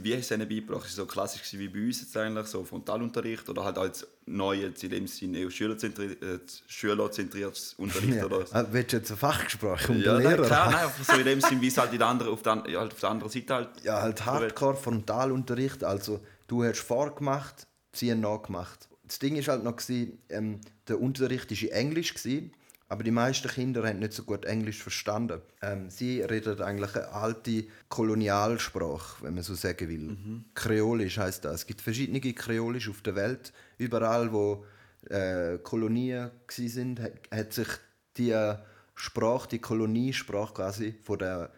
[0.00, 0.84] Wie hast du es ihnen beigebracht?
[0.84, 4.54] Ist es so klassisch wie bei uns jetzt eigentlich, so Frontalunterricht oder halt als neu
[4.54, 8.14] jetzt in dem Sinne schülerzentriert, äh, schülerzentriertes Unterricht?
[8.14, 8.26] Ja.
[8.26, 8.44] Oder?
[8.52, 10.46] Ah, willst du jetzt eine Fachgespräch und Ja, nein, Lehrer?
[10.46, 12.92] klar, nein, so in dem Sinn, wie es halt, in der anderen, auf, der, halt
[12.92, 13.70] auf der anderen Seite halt.
[13.82, 15.82] Ja, halt Hardcore Frontalunterricht.
[15.82, 18.88] Also du hast vorgemacht, sie haben nachgemacht.
[19.04, 22.52] Das Ding ist halt noch gewesen, ähm, der Unterricht ist in Englisch gewesen,
[22.88, 25.42] aber die meisten Kinder haben nicht so gut Englisch verstanden.
[25.60, 30.16] Ähm, sie reden eigentlich eine alte Kolonialsprache, wenn man so sagen will.
[30.54, 31.54] Kreolisch heißt das.
[31.54, 33.52] Es gibt verschiedene Kreolisch auf der Welt.
[33.76, 34.64] Überall, wo
[35.10, 37.68] äh, Kolonien sind, hat, sich
[38.16, 38.54] die
[38.94, 41.50] Sprache, die Koloniesprache quasi von der,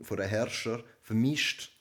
[0.00, 1.72] von der Herrscher vermischt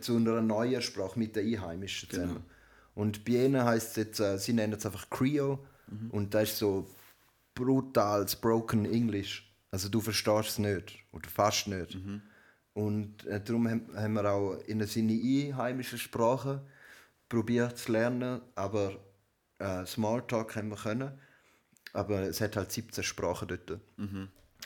[0.00, 2.44] zu einer neuen Sprache mit den Einheimischen zusammen.
[2.94, 5.58] Und bei ihnen heisst es jetzt, äh, sie nennen es einfach Creole
[6.10, 6.88] und das ist so
[7.60, 9.46] brutales Broken English.
[9.70, 11.94] Also du verstehst es nicht oder fast nicht.
[12.72, 16.60] Und äh, darum haben, wir auch in seine einheimischen Sprachen
[17.28, 18.96] probiert zu lernen, aber
[19.58, 21.12] äh, Smalltalk haben wir können.
[21.92, 23.80] Aber es hat halt 17 Sprachen dort.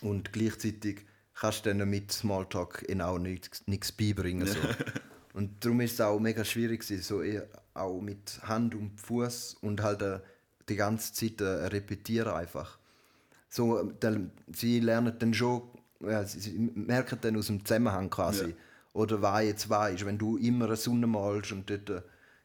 [0.02, 4.46] Und gleichzeitig kannst du dann mit Smalltalk ihnen auch nichts, nichts beibringen.
[4.46, 4.59] So.
[5.33, 9.54] und darum ist es auch mega schwierig, gewesen, so eher auch mit Hand und Fuß
[9.62, 10.20] und halt äh,
[10.68, 12.78] die ganze Zeit äh, repetieren einfach.
[13.54, 15.62] So, äh, dann, sie lernen dann schon,
[16.00, 18.48] ja, sie, merken dann aus dem Zusammenhang quasi.
[18.48, 18.54] Ja.
[18.94, 22.02] Oder was jetzt was ist, wenn du immer eine Sonne malst und dort äh,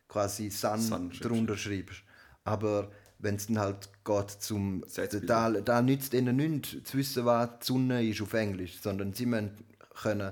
[0.07, 2.03] quasi Sun, Sun drunter schreibst.
[2.43, 4.83] Aber wenn es dann halt geht zum...
[5.25, 9.25] Da, da nützt ihnen nichts zu wissen, was die Sonne ist auf Englisch, sondern sie
[9.25, 9.51] müssen
[10.01, 10.31] können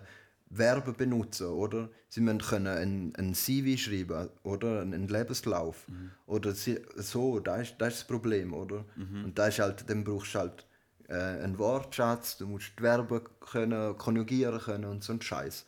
[0.49, 1.89] Verben benutzen, oder?
[2.07, 4.81] Sie müssen können ein, ein CV schreiben, oder?
[4.81, 5.87] Einen Lebenslauf.
[6.27, 8.85] Oder sie, so, das ist, das ist das Problem, oder?
[9.25, 10.66] Und da ist halt, dann brauchst du halt
[11.08, 15.65] äh, einen Wortschatz, du musst die Verben können, konjugieren können und so ein Scheiß.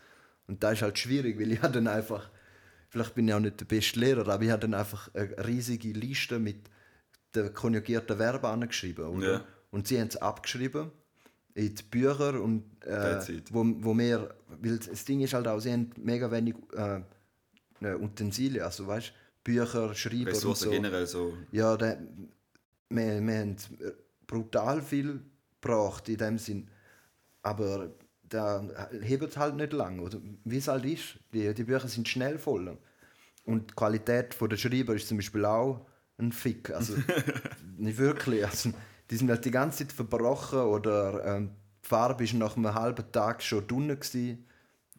[0.47, 2.30] Und das ist halt schwierig, weil ich dann einfach,
[2.89, 5.89] vielleicht bin ich auch nicht der beste Lehrer, aber ich habe dann einfach eine riesige
[5.89, 6.69] Liste mit
[7.36, 9.34] den konjugierten Verben angeschrieben, oder?
[9.34, 9.45] Ja.
[9.71, 10.91] Und sie haben es abgeschrieben
[11.54, 13.19] in die Bücher und äh,
[13.52, 17.02] wo, wo wir, weil das Ding ist halt auch, sie haben mega wenig äh,
[17.82, 20.82] äh, Utensilien, also weißt Bücher, Schreiber Ressourcen und so.
[20.82, 21.34] generell so.
[21.52, 21.97] Ja, da,
[22.89, 23.56] wir, wir haben
[24.25, 25.21] brutal viel
[25.61, 26.69] gebraucht in dem Sinn.
[27.41, 27.89] Aber
[28.27, 28.63] da
[29.01, 29.99] hebt halt nicht lang.
[29.99, 31.19] Oder wie es halt ist.
[31.33, 32.77] Die, die Bücher sind schnell voll.
[33.45, 35.85] Und die Qualität der Schreiber ist zum Beispiel auch
[36.17, 36.69] ein Fick.
[36.71, 36.95] Also
[37.77, 38.45] nicht wirklich.
[38.45, 38.71] Also,
[39.09, 41.51] die sind halt die ganze Zeit verbrochen oder ähm,
[41.83, 44.45] die Farbe ist nach einem halben Tag schon dünn gewesen.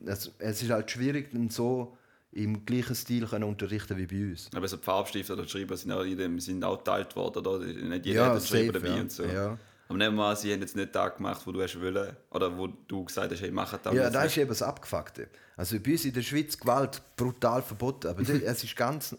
[0.06, 1.96] Also, es ist halt schwierig, dann so
[2.32, 4.48] im gleichen Stil können unterrichten wie bei uns.
[4.54, 7.46] Aber so die Farbstifte oder die Schreiber sind auch, in dem, sind auch geteilt worden,
[7.46, 7.64] oder?
[7.64, 9.00] Nicht jeder hat einen Schreiber dabei ja.
[9.00, 9.24] und so.
[9.24, 9.58] Ja.
[9.90, 12.16] Aber nehmen wir an, sie haben jetzt nicht das gemacht, was du hast wollen.
[12.31, 13.92] Oder wo du gesagt hast, hey, mach das.
[13.92, 15.29] Ja, das ist eben das Abgefuckte.
[15.57, 19.16] Also bei uns in der Schweiz Gewalt brutal verboten, aber es ist ganz...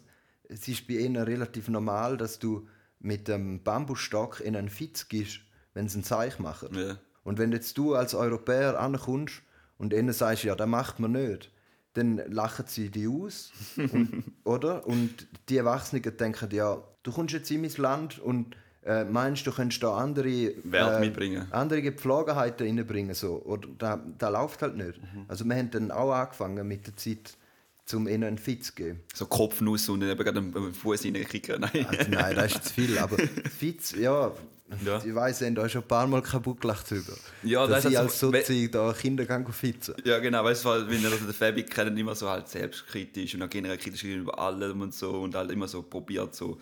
[0.48, 2.66] es ist bei ihnen relativ normal, dass du
[3.00, 5.40] mit dem Bambusstock in einen Fitz gehst,
[5.74, 6.70] wenn sie einen Zeich machen.
[6.74, 6.96] Ja.
[7.22, 9.42] Und wenn jetzt du als Europäer ankommst
[9.76, 11.50] und ihnen sagst, ja, das macht man nicht,
[11.92, 14.86] dann lachen sie dich aus, und, oder?
[14.86, 19.52] Und die Erwachsenen denken, ja, du kommst jetzt in mein Land und äh, meinst, du
[19.52, 21.46] könntest da andere, äh, mitbringen.
[21.52, 23.14] andere Gepflogenheiten reinbringen.
[23.14, 23.40] So.
[23.44, 24.98] Oder da, da läuft halt nicht.
[25.00, 25.24] Mhm.
[25.28, 27.36] Also wir haben dann auch angefangen mit der Zeit,
[27.94, 29.00] um ihnen einen Fit zu geben.
[29.14, 31.60] So Kopfnuss und dann eben gerade am Fuß reinkicken.
[31.60, 31.86] Nein.
[31.88, 32.98] Also, nein, das ist zu viel.
[32.98, 33.16] Aber
[33.58, 34.32] Fitz, ja,
[34.84, 35.02] Ja.
[35.04, 37.12] ich weiss, haben da schon ein paar Mal kaputt gelacht drüber.
[37.42, 39.94] Ja, dass das ist als also- Sozi da Kinder gehen fitzen.
[40.04, 43.50] Ja, genau, weißt du, wenn also den Fabi kennt, immer so halt selbstkritisch und auch
[43.50, 46.58] generell kritisch gegenüber allem und so und halt immer so probiert, so,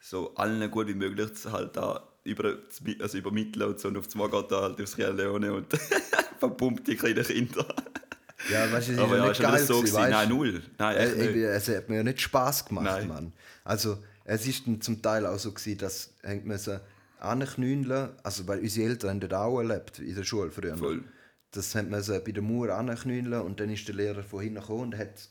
[0.00, 2.56] so allen gut wie möglich zu halt da über,
[3.00, 3.88] also übermitteln und so.
[3.88, 5.66] Und auf einmal geht er halt durch Sierra Leone und
[6.38, 7.66] verpumpt die kleinen Kinder.
[8.52, 10.62] Ja, weißt du, ist Aber ja nicht geil das so gewesen, weißt Nein, null.
[10.78, 11.28] Nein, Äh, echt nicht.
[11.30, 13.08] eben, es hat mir ja nicht Spaß gemacht, Nein.
[13.08, 13.32] Mann.
[13.64, 16.78] Also, es ist dann zum Teil auch so gewesen, dass hängt man so
[17.18, 20.76] anknündeln, also weil unsere Eltern haben das auch erlebt in der Schule früher.
[20.76, 21.02] Voll.
[21.50, 24.82] Das man so bei der Mauer anknündeln und dann ist der Lehrer von hinten gekommen
[24.92, 25.28] und hat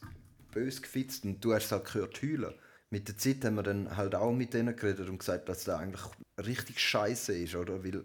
[0.52, 2.52] bös gefitzt und du hast es halt gehört heulen.
[2.90, 5.78] Mit der Zeit haben wir dann halt auch mit denen geredet und gesagt, dass das
[5.78, 6.00] eigentlich
[6.38, 7.84] richtig scheiße ist, oder?
[7.84, 8.04] Weil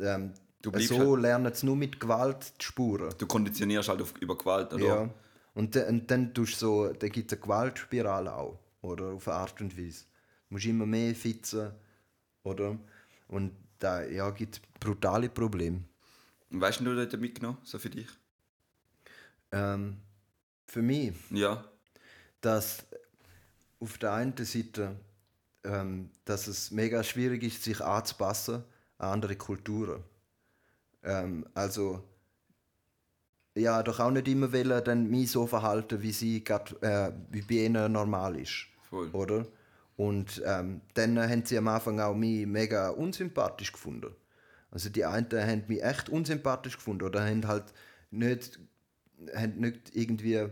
[0.00, 0.32] ähm,
[0.64, 3.14] so halt- lernen sie nur mit Gewalt die Spuren.
[3.18, 4.84] Du konditionierst halt auf, über Gewalt, oder?
[4.84, 5.10] Ja.
[5.54, 9.12] Und, dann- und dann tust du so, da gibt es eine Gewaltspirale auch, oder?
[9.12, 10.04] Auf eine Art und Weise.
[10.48, 11.72] Du musst immer mehr fitzen,
[12.42, 12.78] oder?
[13.28, 15.82] Und da ja, gibt brutale Probleme.
[16.50, 18.08] Und weißt du, du dort mitgenommen, so für dich?
[19.52, 19.98] Ähm,
[20.66, 21.64] für mich, Ja.
[22.40, 22.84] dass
[23.82, 24.96] auf der einen Seite,
[25.64, 28.64] ähm, dass es mega schwierig ist, sich anzupassen
[28.98, 30.02] an andere Kulturen.
[31.02, 32.02] Ähm, also,
[33.54, 37.42] ja, doch auch nicht immer wollen, dann mich so verhalten, wie sie grad, äh, wie
[37.42, 38.66] bei ihnen normal ist.
[38.88, 39.08] Voll.
[39.10, 39.46] Oder?
[39.96, 44.14] Und ähm, dann haben sie am Anfang auch mich mega unsympathisch gefunden.
[44.70, 47.64] Also die einen haben mich echt unsympathisch gefunden oder haben halt
[48.10, 48.58] nicht,
[49.34, 50.48] haben nicht irgendwie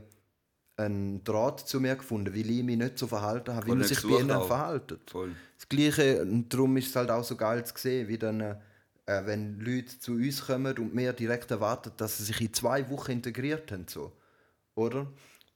[0.81, 4.03] einen Draht zu mir gefunden, weil ich mich nicht so verhalten habe, wie man sich
[4.03, 4.99] bei ihnen verhalten.
[5.07, 5.31] Voll.
[5.57, 8.57] Das Gleiche, und darum ist es halt auch so geil zu sehen, wie dann, äh,
[9.07, 13.13] wenn Leute zu uns kommen und wir direkt erwarten, dass sie sich in zwei Wochen
[13.13, 13.87] integriert haben.
[13.89, 14.13] So.
[14.75, 15.07] Oder?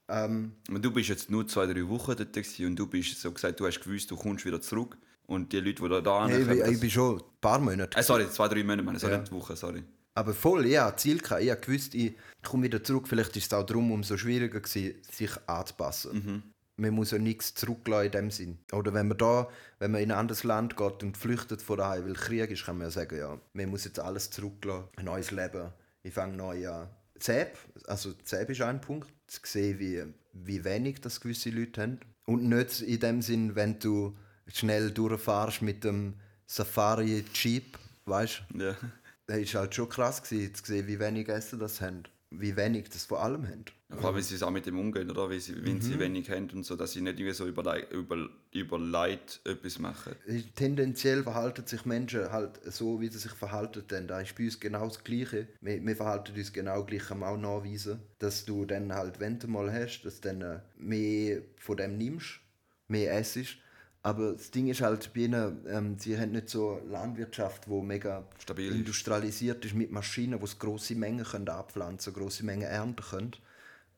[0.09, 3.59] Ähm, Und du bist jetzt nur zwei, drei Wochen dort und du bist so gesagt,
[3.61, 4.99] du hast gewusst, du kommst wieder zurück.
[5.27, 7.97] Und die Leute, die da da hey, ich, ich bin schon ein paar Monate.
[7.99, 9.31] äh, sorry, zwei, drei Monate, meine, sorry, Ja.
[9.31, 9.83] Wochen, sorry.
[10.15, 11.43] Aber voll, ja, Ziel gehabt.
[11.43, 13.09] Ich gewusst, ich komme wieder zurück.
[13.09, 16.45] Vielleicht ist es auch darum umso schwieriger gewesen, sich anzupassen.
[16.77, 18.59] Man muss ja nichts zurücklassen in dem Sinn.
[18.73, 19.49] Oder wenn man da,
[19.79, 22.79] wenn man in ein anderes Land geht und flüchtet von daheim, weil Krieg ist, kann
[22.79, 25.73] man ja sagen, ja, man muss jetzt alles zurücklassen, ein neues Leben.
[26.03, 26.89] Ich fange neu an.
[27.19, 32.01] Zeb, also Zeb ist ein Punkt, zu sehen, wie, wie wenig das gewisse Leute haben.
[32.27, 34.17] Und nicht in dem Sinn, wenn du
[34.49, 36.15] schnell durchfährst mit dem
[36.47, 38.65] Safari Jeep, weißt du?
[38.65, 38.77] Ja.
[39.27, 42.05] Es war halt schon krass gewesen, zu sehen, wie wenig Essen das haben.
[42.31, 43.65] Wie wenig das vor allem haben.
[43.89, 45.31] Vor allem, wie sie es auch mit dem umgehen, oder?
[45.31, 45.81] Wie sie, wenn Mhm.
[45.81, 49.79] sie wenig haben und so, dass sie nicht irgendwie so über, über, über Leid etwas
[49.79, 50.17] machen.
[50.57, 53.85] Tendenziell verhalten sich Menschen halt so, wie sie sich verhalten.
[53.89, 55.47] Denn da ist bei uns genau das Gleiche.
[55.61, 59.47] Wir, wir verhalten uns genau gleich, man auch nachweisen, dass du dann halt, wenn du
[59.47, 62.41] mal hast, dass du dann äh, mehr von dem nimmst,
[62.89, 63.59] mehr essst.
[64.05, 67.81] Aber das Ding ist halt bei ihnen, ähm, sie haben nicht so eine Landwirtschaft, wo
[67.81, 73.03] mega Stabil industrialisiert ist mit Maschinen, wo es große Mengen können abpflanzen, große Mengen ernten
[73.03, 73.33] können,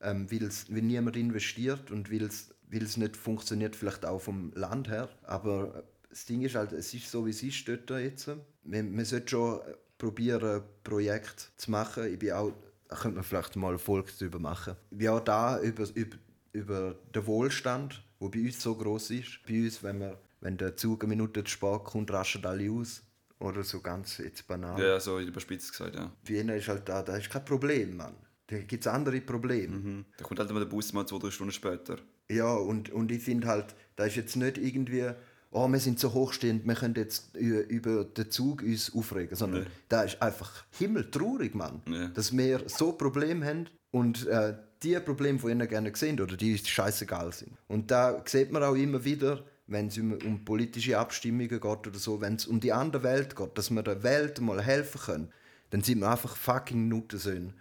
[0.00, 4.88] ähm, weil es weil niemand investiert und weil es nicht funktioniert, vielleicht auch vom Land
[4.88, 5.08] her.
[5.24, 8.30] Aber äh, das Ding ist halt, es ist so wie es ist dort jetzt.
[8.62, 12.12] Man, man sollte schon äh, probieren, Projekte zu machen.
[12.12, 12.52] Ich bin auch,
[12.86, 14.76] da könnte man vielleicht mal eine Folge darüber machen.
[14.96, 16.16] Ja, da über, über,
[16.52, 19.40] über den Wohlstand, der bei uns so groß ist.
[19.46, 23.02] Bei uns, wenn, wir, wenn der Zug eine Minute zu spät kommt, raschen alle aus.
[23.38, 24.80] Oder so ganz jetzt banal.
[24.82, 26.10] Ja, so überspitzt gesagt, ja.
[26.28, 28.14] Ihnen ist halt da, da ist kein Problem, Mann.
[28.46, 29.76] Da gibt es andere Probleme.
[29.76, 30.04] Mhm.
[30.16, 31.98] Da kommt halt immer der Bus mal zwei, drei Stunden später.
[32.30, 35.10] Ja, und, und ich finde halt, da ist jetzt nicht irgendwie,
[35.50, 39.68] oh, wir sind so hochstehend, wir können jetzt über den Zug uns aufregen, sondern Nee.
[39.88, 41.82] da ist einfach himmeltraurig, Mann.
[41.90, 42.08] Ja.
[42.08, 46.56] Dass wir so Probleme haben und äh, die Probleme von ihnen gerne sehen oder die
[46.58, 47.52] scheißegal sind.
[47.68, 52.20] Und da sieht man auch immer wieder, wenn es um, politische Abstimmungen geht oder so,
[52.20, 55.32] wenn es um die andere Welt geht, dass wir der Welt mal helfen können,
[55.70, 57.52] dann sind wir einfach fucking Nuttensöhne.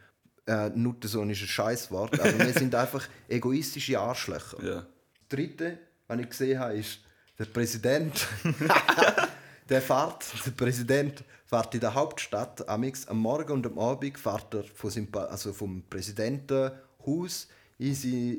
[0.47, 4.63] Äh, Nuttensohn ist ein Scheißwort, aber wir sind einfach egoistische Arschlöcher.
[4.63, 4.75] Ja.
[4.75, 4.87] Das
[5.29, 6.99] Dritte, was ich gesehen habe, ist
[7.39, 8.27] der Präsident.
[9.69, 14.63] der fährt, der Präsident fährt in der Hauptstadt am Morgen und am Abend fährt er
[14.63, 16.73] von seinem, also vom Präsidentenhaus
[17.77, 18.33] in, sie,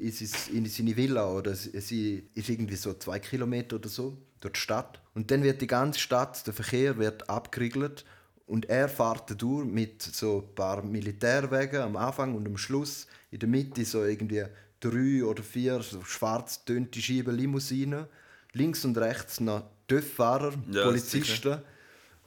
[0.52, 5.00] in, seine Villa oder sie ist irgendwie so zwei Kilometer oder so durch die Stadt.
[5.14, 8.04] Und dann wird die ganze Stadt, der Verkehr wird abgeriegelt
[8.46, 13.40] und er fährt durch mit so ein paar Militärwegen am Anfang und am Schluss in
[13.40, 14.44] der Mitte so irgendwie
[14.80, 18.06] drei oder vier so schwarz tönte Scheiben Limousinen.
[18.52, 21.58] Links und rechts noch TÜV-Fahrer, ja, Polizisten.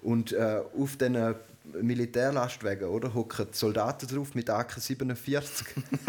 [0.01, 1.35] Und äh, auf diesen
[1.81, 5.65] Militärlastwagen oder, hocken Soldaten drauf mit AK-47.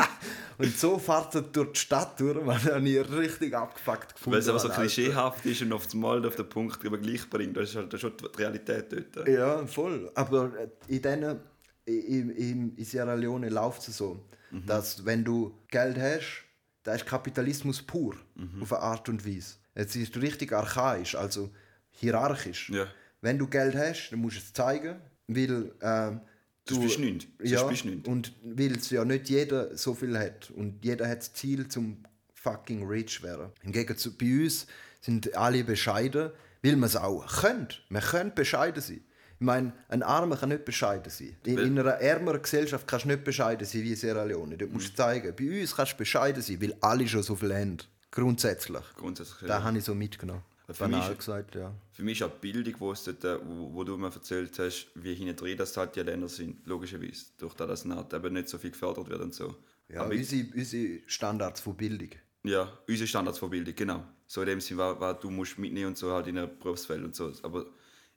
[0.59, 4.49] und so fährt er durch die Stadt durch, was ich richtig abgefuckt gefunden Weil es
[4.49, 7.57] aber so klischeehaft ist und auf das Mal auf den Punkt gleich bringt.
[7.57, 9.29] Das ist halt schon die Realität dort.
[9.29, 10.11] Ja, voll.
[10.15, 11.41] Aber äh, in, denen,
[11.85, 14.67] in, in, in Sierra Leone läuft es so, mhm.
[14.67, 16.45] dass wenn du Geld hast,
[16.83, 18.63] da ist Kapitalismus pur, mhm.
[18.63, 19.57] auf eine Art und Weise.
[19.75, 21.51] Es ist richtig archaisch, also
[21.91, 22.71] hierarchisch.
[22.71, 22.87] Ja.
[23.21, 25.01] Wenn du Geld hast, dann musst du es zeigen
[25.37, 26.19] weil äh,
[26.67, 27.29] du bist nicht.
[27.43, 28.07] Ja, bist nicht.
[28.07, 31.99] und weil es ja nicht jeder so viel hat und jeder hat das Ziel zum
[32.35, 33.51] fucking rich werden.
[33.63, 34.67] Im Gegensatz bei uns
[35.01, 36.31] sind alle bescheiden,
[36.63, 37.77] weil man es auch könnte.
[37.89, 39.01] Man könnte bescheiden sein.
[39.41, 41.35] Ich meine, ein Armer kann nicht bescheiden sein.
[41.45, 44.59] In, in einer ärmeren Gesellschaft kannst du nicht bescheiden sein wie Sierra Leone.
[44.59, 45.35] Dort musst du zeigen.
[45.35, 47.79] Bei uns kannst du bescheiden sein, weil alle schon so viel haben.
[48.11, 48.83] Grundsätzlich.
[48.97, 49.49] Grundsätzlich.
[49.49, 49.63] Ja.
[49.63, 50.43] habe ich so mitgenommen.
[50.73, 51.75] Für Banal mich, gesagt, ja.
[51.93, 54.89] Für mich ist auch Bildung, wo, es dort, äh, wo, wo du mir erzählt hast,
[54.95, 57.27] wie hinten drin das halt die Länder sind, logischerweise.
[57.39, 59.57] Durch das, dass halt eben nicht so viel gefördert wird und so.
[59.89, 62.11] Ja, Aber unsere, unsere Standards von Bildung.
[62.45, 64.05] Ja, unsere Standards von Bildung, genau.
[64.27, 67.03] So in dem Sinne, was, was du musst mitnehmen und so halt in einem Berufsfeld
[67.03, 67.33] und so.
[67.43, 67.67] Aber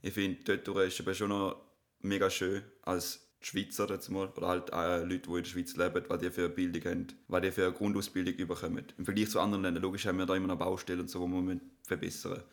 [0.02, 1.60] ich finde, dort ist es schon noch
[2.02, 6.04] mega schön als Schweizer jetzt mal, oder halt äh, Leute, die in der Schweiz leben,
[6.08, 8.86] was die für eine Bildung haben, was die für eine Grundausbildung bekommen.
[8.98, 11.34] Im Vergleich zu anderen Ländern, logisch haben wir da immer noch Baustellen und so, die
[11.34, 12.44] wir verbessern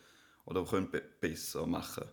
[0.45, 2.05] oder können be besser machen.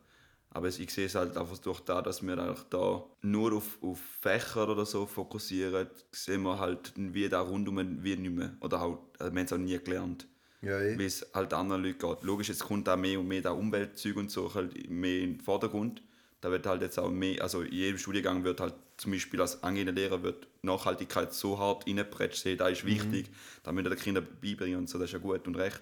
[0.51, 2.37] Aber ich sehe es halt einfach durch das, dass wir
[2.71, 8.17] da nur auf, auf Fächer oder so fokussieren, sehen wir halt wie da rundum wie
[8.17, 8.57] nicht mehr.
[8.61, 10.27] Oder halt, also wir haben es auch nie gelernt.
[10.63, 10.99] Ja, eh.
[10.99, 12.23] Wie es halt anderen Leuten geht.
[12.23, 15.41] Logisch, jetzt kommt auch mehr und mehr da Umweltzeug und so halt mehr in den
[15.41, 16.03] Vordergrund.
[16.41, 19.63] Da wird halt jetzt auch mehr, also in jedem Studiengang wird halt zum Beispiel als
[19.63, 22.89] angehender Lehrer wird Nachhaltigkeit so hart reingeprescht, da ist mhm.
[22.89, 23.35] wichtig, mhm.
[23.63, 25.81] da müssen die Kinder beibringen und so, das ist ja gut und recht.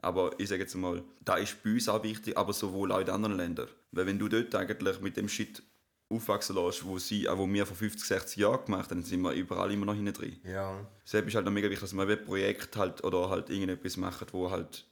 [0.00, 3.10] Aber ich sage jetzt mal, da ist bei uns auch wichtig, aber sowohl auch in
[3.10, 3.68] anderen Ländern.
[3.90, 5.62] Weil wenn du dort eigentlich mit dem Shit
[6.10, 9.32] aufwachsen lässt, wo, sie, wo wir vor 50, 60 Jahren gemacht haben, dann sind wir
[9.32, 10.40] überall immer noch hinten drin.
[10.44, 10.86] Ja.
[11.04, 14.32] Deshalb ist halt noch mega wichtig, dass man ein Projekt halt oder halt irgendetwas macht,
[14.32, 14.86] wo halt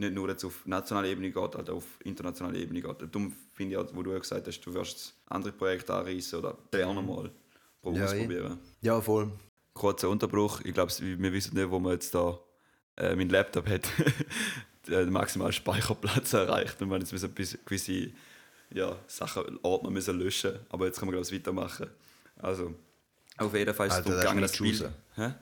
[0.00, 3.02] nicht nur jetzt auf nationaler Ebene geht, halt auf internationaler Ebene geht.
[3.02, 7.02] Darum finde ich auch, wo du gesagt hast, du wirst andere Projekte anreißen oder gerne
[7.02, 7.30] mal
[7.84, 8.58] ja, ausprobieren.
[8.80, 9.30] Ja, voll.
[9.74, 10.60] Kurzer Unterbruch.
[10.64, 12.38] Ich glaube, wir wissen nicht, wo wir jetzt da
[13.00, 13.88] äh, mein Laptop hat
[14.86, 18.10] den maximalen Speicherplatz erreicht und wir jetzt müssen gewisse
[18.72, 21.88] ja, Sachen Ordner müssen löschen aber jetzt können wir glaube ich weitermachen
[22.36, 22.74] also
[23.40, 24.90] auf jeden Fall ist es darum gegangen, das Bild.
[25.16, 25.34] ja,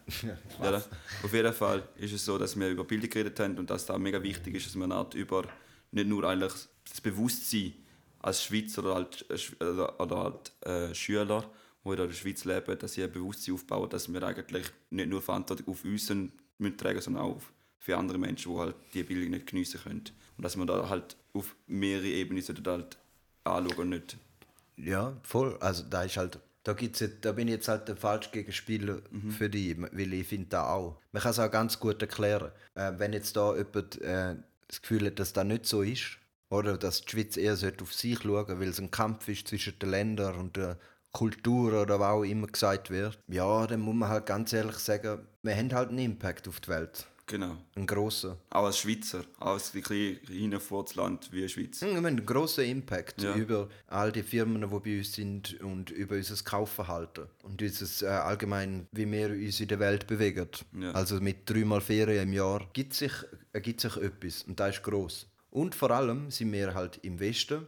[0.62, 0.82] ja,
[1.22, 3.98] auf jeden Fall ist es so, dass wir über Bildung geredet haben und dass da
[3.98, 5.44] mega wichtig ist, dass man halt über
[5.90, 6.52] nicht nur eigentlich
[6.88, 7.74] das Bewusstsein
[8.20, 11.44] als Schweizer oder, halt, äh, oder halt, äh, Schüler,
[11.84, 15.22] die in der Schweiz leben, dass sie ein Bewusstsein aufbauen, dass wir eigentlich nicht nur
[15.22, 16.08] Verantwortung auf uns
[16.58, 17.40] müssen tragen, sondern auch
[17.78, 20.04] für andere Menschen, die halt die Bildung nicht geniessen können.
[20.36, 22.98] Und dass man da halt auf mehrere Ebenen halt
[23.44, 24.16] anschauen und nicht.
[24.76, 25.56] Ja, voll.
[25.60, 29.30] Also da ist halt da, gibt's, da bin ich jetzt halt der falsche Gegenspieler mhm.
[29.30, 31.00] für dich, weil ich finde da auch.
[31.12, 32.52] Man kann es auch ganz gut erklären.
[32.74, 36.18] Äh, wenn jetzt da jemand äh, das Gefühl hat, dass das nicht so ist,
[36.50, 39.78] oder dass die Schweiz eher auf sich schauen sollte, weil es ein Kampf ist zwischen
[39.78, 40.78] den Ländern und der
[41.12, 45.20] Kultur oder was auch immer gesagt wird, ja, dann muss man halt ganz ehrlich sagen,
[45.42, 47.06] wir haben halt einen Impact auf die Welt.
[47.28, 47.58] Genau.
[47.76, 48.38] Ein grosser.
[48.50, 50.18] Auch als Schweizer, auch als wirklich
[50.96, 51.80] Land wie Schweiz.
[51.82, 53.34] Hm, wir haben einen grossen Impact ja.
[53.34, 58.10] über all die Firmen, die bei uns sind und über unser Kaufverhalten und unser, äh,
[58.10, 60.48] allgemein, wie wir uns in der Welt bewegen.
[60.80, 60.92] Ja.
[60.92, 63.12] Also mit dreimal Ferien im Jahr gibt sich,
[63.52, 65.26] ergibt sich etwas und das ist gross.
[65.50, 67.66] Und vor allem sind wir halt im Westen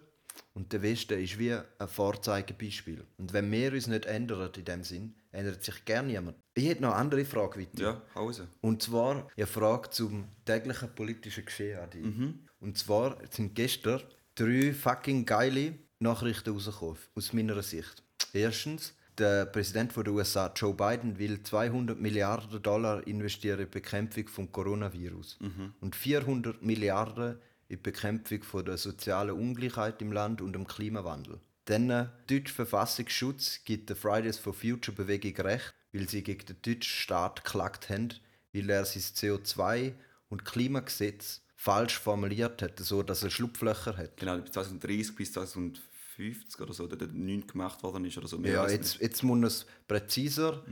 [0.54, 3.04] und der Westen ist wie ein Vorzeigebeispiel.
[3.18, 6.36] Und wenn wir uns nicht ändern in dem Sinn, ändert sich gerne niemand.
[6.54, 7.82] Ich hätte noch eine andere Frage weiter.
[7.82, 8.48] Ja, Hause.
[8.60, 12.04] Und zwar eine Frage zum täglichen politischen Geschehen an dich.
[12.04, 12.40] Mhm.
[12.60, 14.02] Und zwar sind gestern
[14.34, 18.02] drei fucking geile Nachrichten rausgekommen, aus meiner Sicht.
[18.32, 24.24] Erstens, der Präsident der USA, Joe Biden, will 200 Milliarden Dollar investieren in die Bekämpfung
[24.24, 25.74] des Coronavirus mhm.
[25.80, 27.38] und 400 Milliarden
[27.70, 31.40] in die Bekämpfung von der sozialen Ungleichheit im Land und dem Klimawandel.
[31.66, 36.56] Dann der deutsche Verfassungsschutz gibt der Fridays for Future Bewegung recht, weil sie gegen den
[36.62, 38.08] deutschen Staat geklagt haben,
[38.52, 39.92] weil er sein CO2
[40.28, 44.16] und Klimagesetz falsch formuliert hat, so dass er Schlupflöcher hat.
[44.16, 45.90] Genau, bis 2030 bis 2040
[46.20, 48.42] 1950 oder so, dort nichts gemacht worden ist oder so.
[48.42, 50.62] Wir Ja, jetzt, jetzt muss er es präziser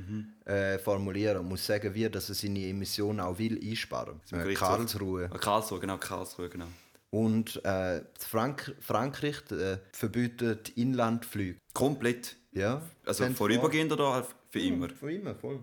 [0.44, 4.20] äh, formulieren und muss sagen, wie dass er seine Emissionen auch will einsparen.
[4.30, 4.54] Äh.
[4.54, 5.28] Karlsruhe.
[5.32, 6.68] Ah, Karlsruhe, genau, Karlsruhe, genau.
[7.10, 11.58] Und äh, Frank Frankreich äh, verbietet Inlandflüge.
[11.72, 12.36] Komplett.
[12.52, 14.88] Ja, Also vorübergehend oder halt für vor- immer?
[14.90, 15.62] Für immer, voll.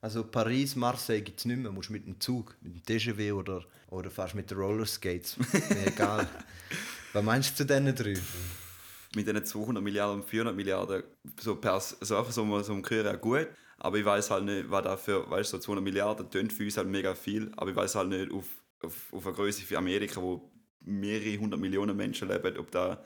[0.00, 1.72] Also Paris, Marseille gibt es nicht mehr.
[1.72, 5.36] musst mit dem Zug, mit dem TGV oder, oder fast mit den Rollerskates.
[5.52, 6.28] Mir egal.
[7.14, 8.14] Was meinst du zu diesen drei?
[9.16, 11.02] Mit diesen 200 Milliarden und 400 Milliarden,
[11.40, 11.58] so,
[12.00, 13.48] so einfach so, mal so Hören gut.
[13.78, 16.76] Aber ich weiß halt nicht, was dafür, weißt du, so 200 Milliarden tönt für uns
[16.76, 17.50] halt mega viel.
[17.56, 18.44] Aber ich weiß halt nicht auf,
[18.82, 20.50] auf, auf eine Größe wie Amerika, wo
[20.84, 22.98] mehrere hundert Millionen Menschen leben, ob das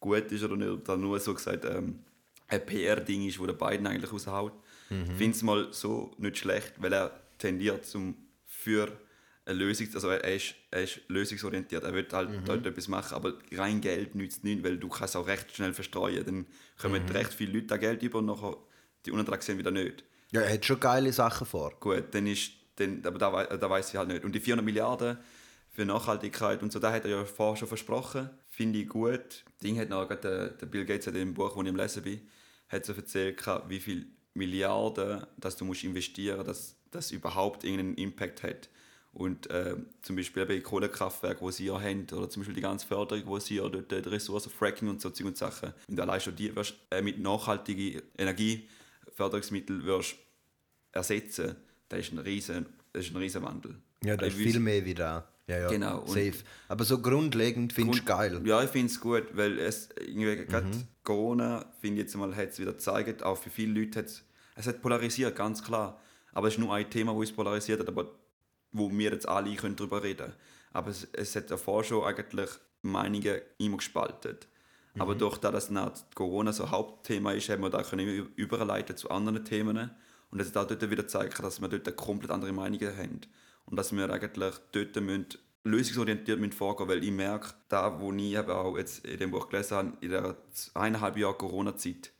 [0.00, 0.70] gut ist oder nicht.
[0.70, 2.00] Ob das nur so gesagt ähm,
[2.48, 4.52] ein PR-Ding ist, wo der Biden eigentlich raushaut.
[4.90, 8.14] Ich finde es mal so nicht schlecht, weil er tendiert zum
[8.44, 8.92] für
[9.44, 13.34] eine Lösung, also er ist, er ist lösungsorientiert, er will halt dort etwas machen, aber
[13.52, 16.24] rein Geld nützt nichts, weil du kannst auch recht schnell verstreuen.
[16.24, 16.46] Dann
[16.78, 18.56] kommen recht viele Leute an Geld über und nachher
[19.04, 20.04] die anderen sehen wieder nicht.
[20.30, 21.72] Ja, er hat schon geile Sachen vor.
[21.80, 24.24] Gut, dann ist, dann, aber da, da weiß ich halt nicht.
[24.24, 25.18] Und die 400 Milliarden
[25.72, 29.44] für Nachhaltigkeit und so, da hat er ja vorher schon versprochen, finde ich gut.
[29.62, 32.02] Ding hat noch, der, der Bill Gates hat in dem Buch, wo ich am Lesen
[32.02, 32.20] bin,
[32.68, 38.42] hat so erzählt, wie viel Milliarden dass du musst investieren dass das überhaupt irgendeinen Impact
[38.42, 38.68] hat.
[39.14, 42.86] Und äh, zum Beispiel bei Kohlekraftwerken, die sie ja haben, oder zum Beispiel die ganze
[42.86, 45.96] Förderung, die sie ja dort, äh, die Ressourcen, Fracking und so Zeug und Sachen, wenn
[45.96, 50.16] du allein schon die wirst, äh, mit nachhaltigen Energieförderungsmitteln wirst
[50.92, 51.56] ersetzen,
[51.88, 53.76] das ist ein riesen, das ist ein riesen Wandel.
[54.02, 55.28] Ja, das ist viel mehr wie da.
[55.46, 56.34] Ja, ja, Genau, safe.
[56.68, 58.40] Aber so grundlegend finde ich geil.
[58.44, 60.84] Ja, ich finde es gut, weil es irgendwie gerade Mhm.
[61.02, 64.24] Corona, finde ich jetzt mal, hat es wieder gezeigt, auch für viele Leute hat es,
[64.54, 66.00] es hat polarisiert, ganz klar.
[66.32, 68.10] Aber es ist nur ein Thema, wo es polarisiert hat, aber
[68.70, 70.34] wo wir jetzt alle können darüber reden können.
[70.72, 72.48] Aber es, es hat davor schon eigentlich
[72.82, 74.38] Meinungen immer gespalten.
[74.94, 75.00] Mhm.
[75.00, 78.96] Aber durch das, dass nach Corona so ein Hauptthema ist, haben wir da können überleiten
[78.96, 79.90] zu anderen Themen.
[80.30, 83.20] Und es hat auch dort wieder gezeigt, dass wir dort komplett andere Meinungen haben.
[83.66, 85.26] Und dass wir eigentlich dort müssen,
[85.64, 89.48] lösungsorientiert müssen vorgehen weil ich merke, da wo ich eben auch jetzt in dem Buch
[89.48, 90.36] gelesen habe, in der
[90.74, 92.12] eineinhalb Jahr Corona-Zeit,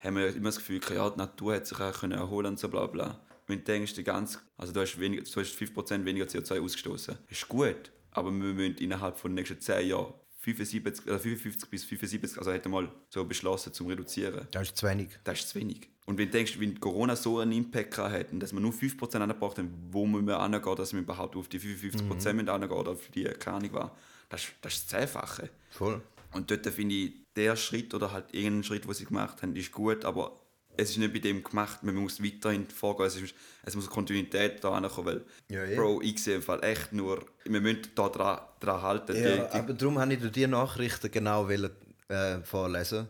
[0.00, 2.68] haben wir immer das Gefühl, ja, die Natur hat sich auch können erholen und so
[2.68, 3.20] bla bla.
[3.46, 7.18] Wenn du denkst, die ganze, also du hast, weniger, du hast 5% weniger CO2 ausgestoßen.
[7.28, 11.84] Ist gut, aber wir müssen innerhalb von den nächsten 10 Jahren 75, äh, 55 bis
[11.84, 14.48] 75, also hätte mal so beschlossen zum Reduzieren.
[14.52, 15.08] Das ist zu wenig.
[15.24, 15.90] Das ist zu wenig.
[16.10, 19.14] Und wenn du denkst, wenn Corona so einen Impact hat und dass wir nur 5%
[19.20, 22.48] angebracht haben, wo müssen wir angehen, dass wir überhaupt auf die 55% mhm.
[22.48, 23.96] angehen oder auf die, keine war,
[24.28, 25.50] das, ist- das ist das Zehnfache.
[25.70, 26.02] Voll.
[26.32, 29.70] Und dort finde ich, der Schritt oder halt irgendein Schritt, den sie gemacht haben, ist
[29.70, 30.32] gut, aber
[30.76, 33.34] es ist nicht bei dem gemacht, man muss weiterhin vorgehen, es, ist,
[33.64, 35.76] es muss Kontinuität da ankommen, weil, Ja, ja.
[35.80, 39.14] Bro, ich sehe im Fall echt nur, wir müssen da dran, dran halten.
[39.14, 41.70] Ja, die, die, aber darum habe ich dir die Nachrichten genau wollen,
[42.08, 43.06] äh, vorlesen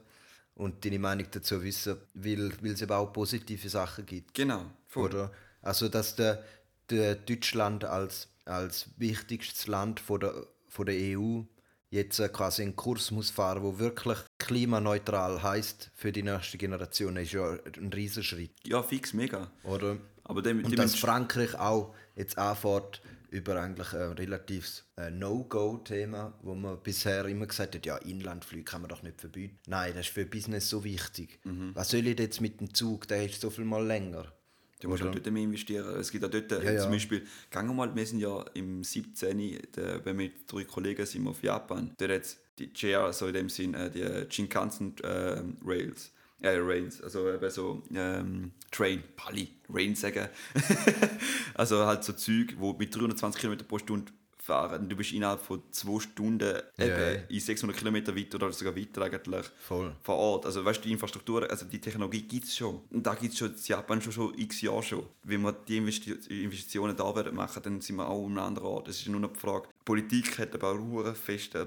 [0.60, 4.34] und deine Meinung dazu wissen, weil, weil es eben auch positive Sachen gibt.
[4.34, 5.06] genau, voll.
[5.06, 5.32] Oder?
[5.62, 6.44] Also, dass der,
[6.90, 11.42] der Deutschland als, als wichtigstes Land von der, von der EU
[11.90, 17.16] jetzt äh, quasi einen Kurs muss fahren, wo wirklich klimaneutral heißt für die nächste Generation,
[17.16, 19.50] ist ja ein Riesenschritt, Ja, fix, mega.
[19.64, 19.96] oder?
[20.24, 23.00] Aber dem, Und dem dass Frankreich auch jetzt anfährt
[23.30, 28.82] über eigentlich ein relatives äh, No-Go-Thema, wo man bisher immer gesagt hat, ja, Inlandflüge kann
[28.82, 29.58] man doch nicht verbieten.
[29.66, 31.38] Nein, das ist für Business so wichtig.
[31.44, 31.70] Mhm.
[31.74, 33.06] Was soll ich jetzt mit dem Zug?
[33.08, 34.32] Der ist so viel mal länger.
[34.80, 36.00] Du musst auch dort mehr investieren.
[36.00, 36.80] Es gibt auch dort, äh, ja.
[36.80, 37.20] zum Beispiel,
[37.50, 39.58] gehen wir mal, wir sind ja im 17.
[39.76, 41.94] Der, wenn wir mit drei Kollegen sind auf Japan.
[41.98, 46.12] Dort hat die JR, also in dem Sinn, äh, die Shinkansen äh, Rails.
[46.42, 50.28] Äh, Rails, also eben so ähm, Train, Pali, Rain sagen.
[51.54, 54.12] also halt so Züge, wo mit 320 km pro Stunde
[54.42, 54.88] fahren.
[54.88, 57.20] Du bist innerhalb von zwei Stunden Ja, eben ja.
[57.28, 59.94] in 600 Kilometer weiter oder sogar weiter eigentlich Voll.
[60.02, 60.46] vor Ort.
[60.46, 62.80] Also weißt du, die Infrastruktur, also die Technologie gibt es schon.
[62.90, 65.02] Und da gibt es schon in Japan schon, schon x Jahre schon.
[65.24, 68.68] Wenn wir die Investi- Investitionen da werden machen, dann sind wir auch an einem anderen
[68.68, 68.88] Ort.
[68.88, 71.14] Es ist nur noch die Frage, Politik hat aber auch oder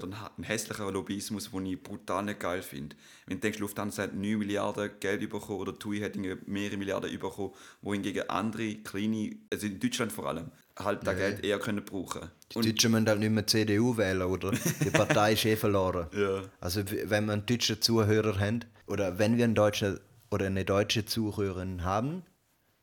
[0.02, 2.96] einen hässlichen Lobbyismus, den ich brutal nicht geil finde.
[3.26, 7.52] Wenn du denkst, Lufthansa hat 9 Milliarden Geld bekommen oder TUI hat mehrere Milliarden bekommen,
[7.82, 12.72] wohingegen andere kleine, also in Deutschland vor allem, halt das Geld eher können brauchen Die
[12.72, 14.52] Deutschen müssen halt nicht mehr CDU wählen, oder?
[14.52, 16.06] Die Partei ist eh verloren.
[16.16, 16.44] Ja.
[16.60, 20.00] Also wenn wir einen deutschen Zuhörer haben, oder wenn wir einen deutschen
[20.30, 22.22] oder eine deutsche Zuhörerin haben,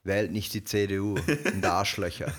[0.04, 1.16] wählt nicht die CDU
[1.54, 2.34] und Arschlöcher.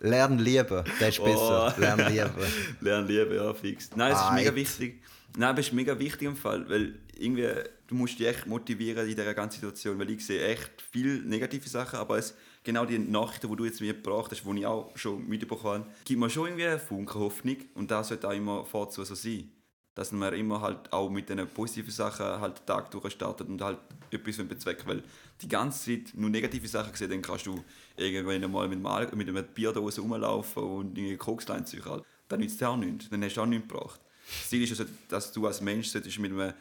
[0.00, 1.74] Lernen lieben, das ist besser.
[1.76, 1.80] Oh.
[1.80, 2.30] Lernen lieben.
[2.80, 3.90] Lernen lieben, ja, fix.
[3.94, 5.02] Nein, es ist mega wichtig.
[5.36, 7.48] Nein, aber es ist mega wichtig im Fall, weil irgendwie,
[7.86, 11.68] du musst dich echt motivieren in dieser ganzen Situation, weil ich sehe echt viele negative
[11.68, 14.96] Sachen, aber es, genau die Nachrichten, die du jetzt mir gebracht hast, die ich auch
[14.96, 18.64] schon mitbekommen habe, gibt mir schon irgendwie einen Funken Hoffnung und das sollte auch immer
[18.64, 19.50] vorzu so sein.
[19.94, 23.78] Dass man immer halt auch mit den positiven Sachen halt den Tag durchstartet und halt
[24.10, 25.02] etwas bezwecken weil
[25.40, 27.62] die ganze Zeit nur negative Sachen sehen, dann kannst du
[27.96, 31.84] irgendwann mal mit, Mal mit einer Bierdose rumlaufen und irgendwie Kokslein ziehen.
[31.84, 32.04] Halt.
[32.28, 34.00] Dann nützt es auch nichts, dann hast du auch nichts gebracht.
[34.26, 36.54] Das Ziel ist also, dass du als Mensch mit einem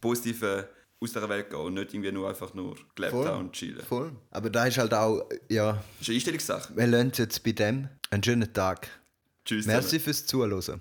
[0.00, 0.64] positiven
[1.00, 3.26] aus der Welt gehen und nicht irgendwie nur einfach nur gelebt Voll.
[3.26, 3.84] haben und chillen.
[3.84, 4.12] Voll.
[4.30, 6.76] Aber da ist halt auch, ja, Das ist eine Einstellungssache.
[6.76, 8.88] wir lernen jetzt bei dem einen schönen Tag.
[9.44, 9.66] Tschüss.
[9.66, 10.80] Merci fürs Zuhören.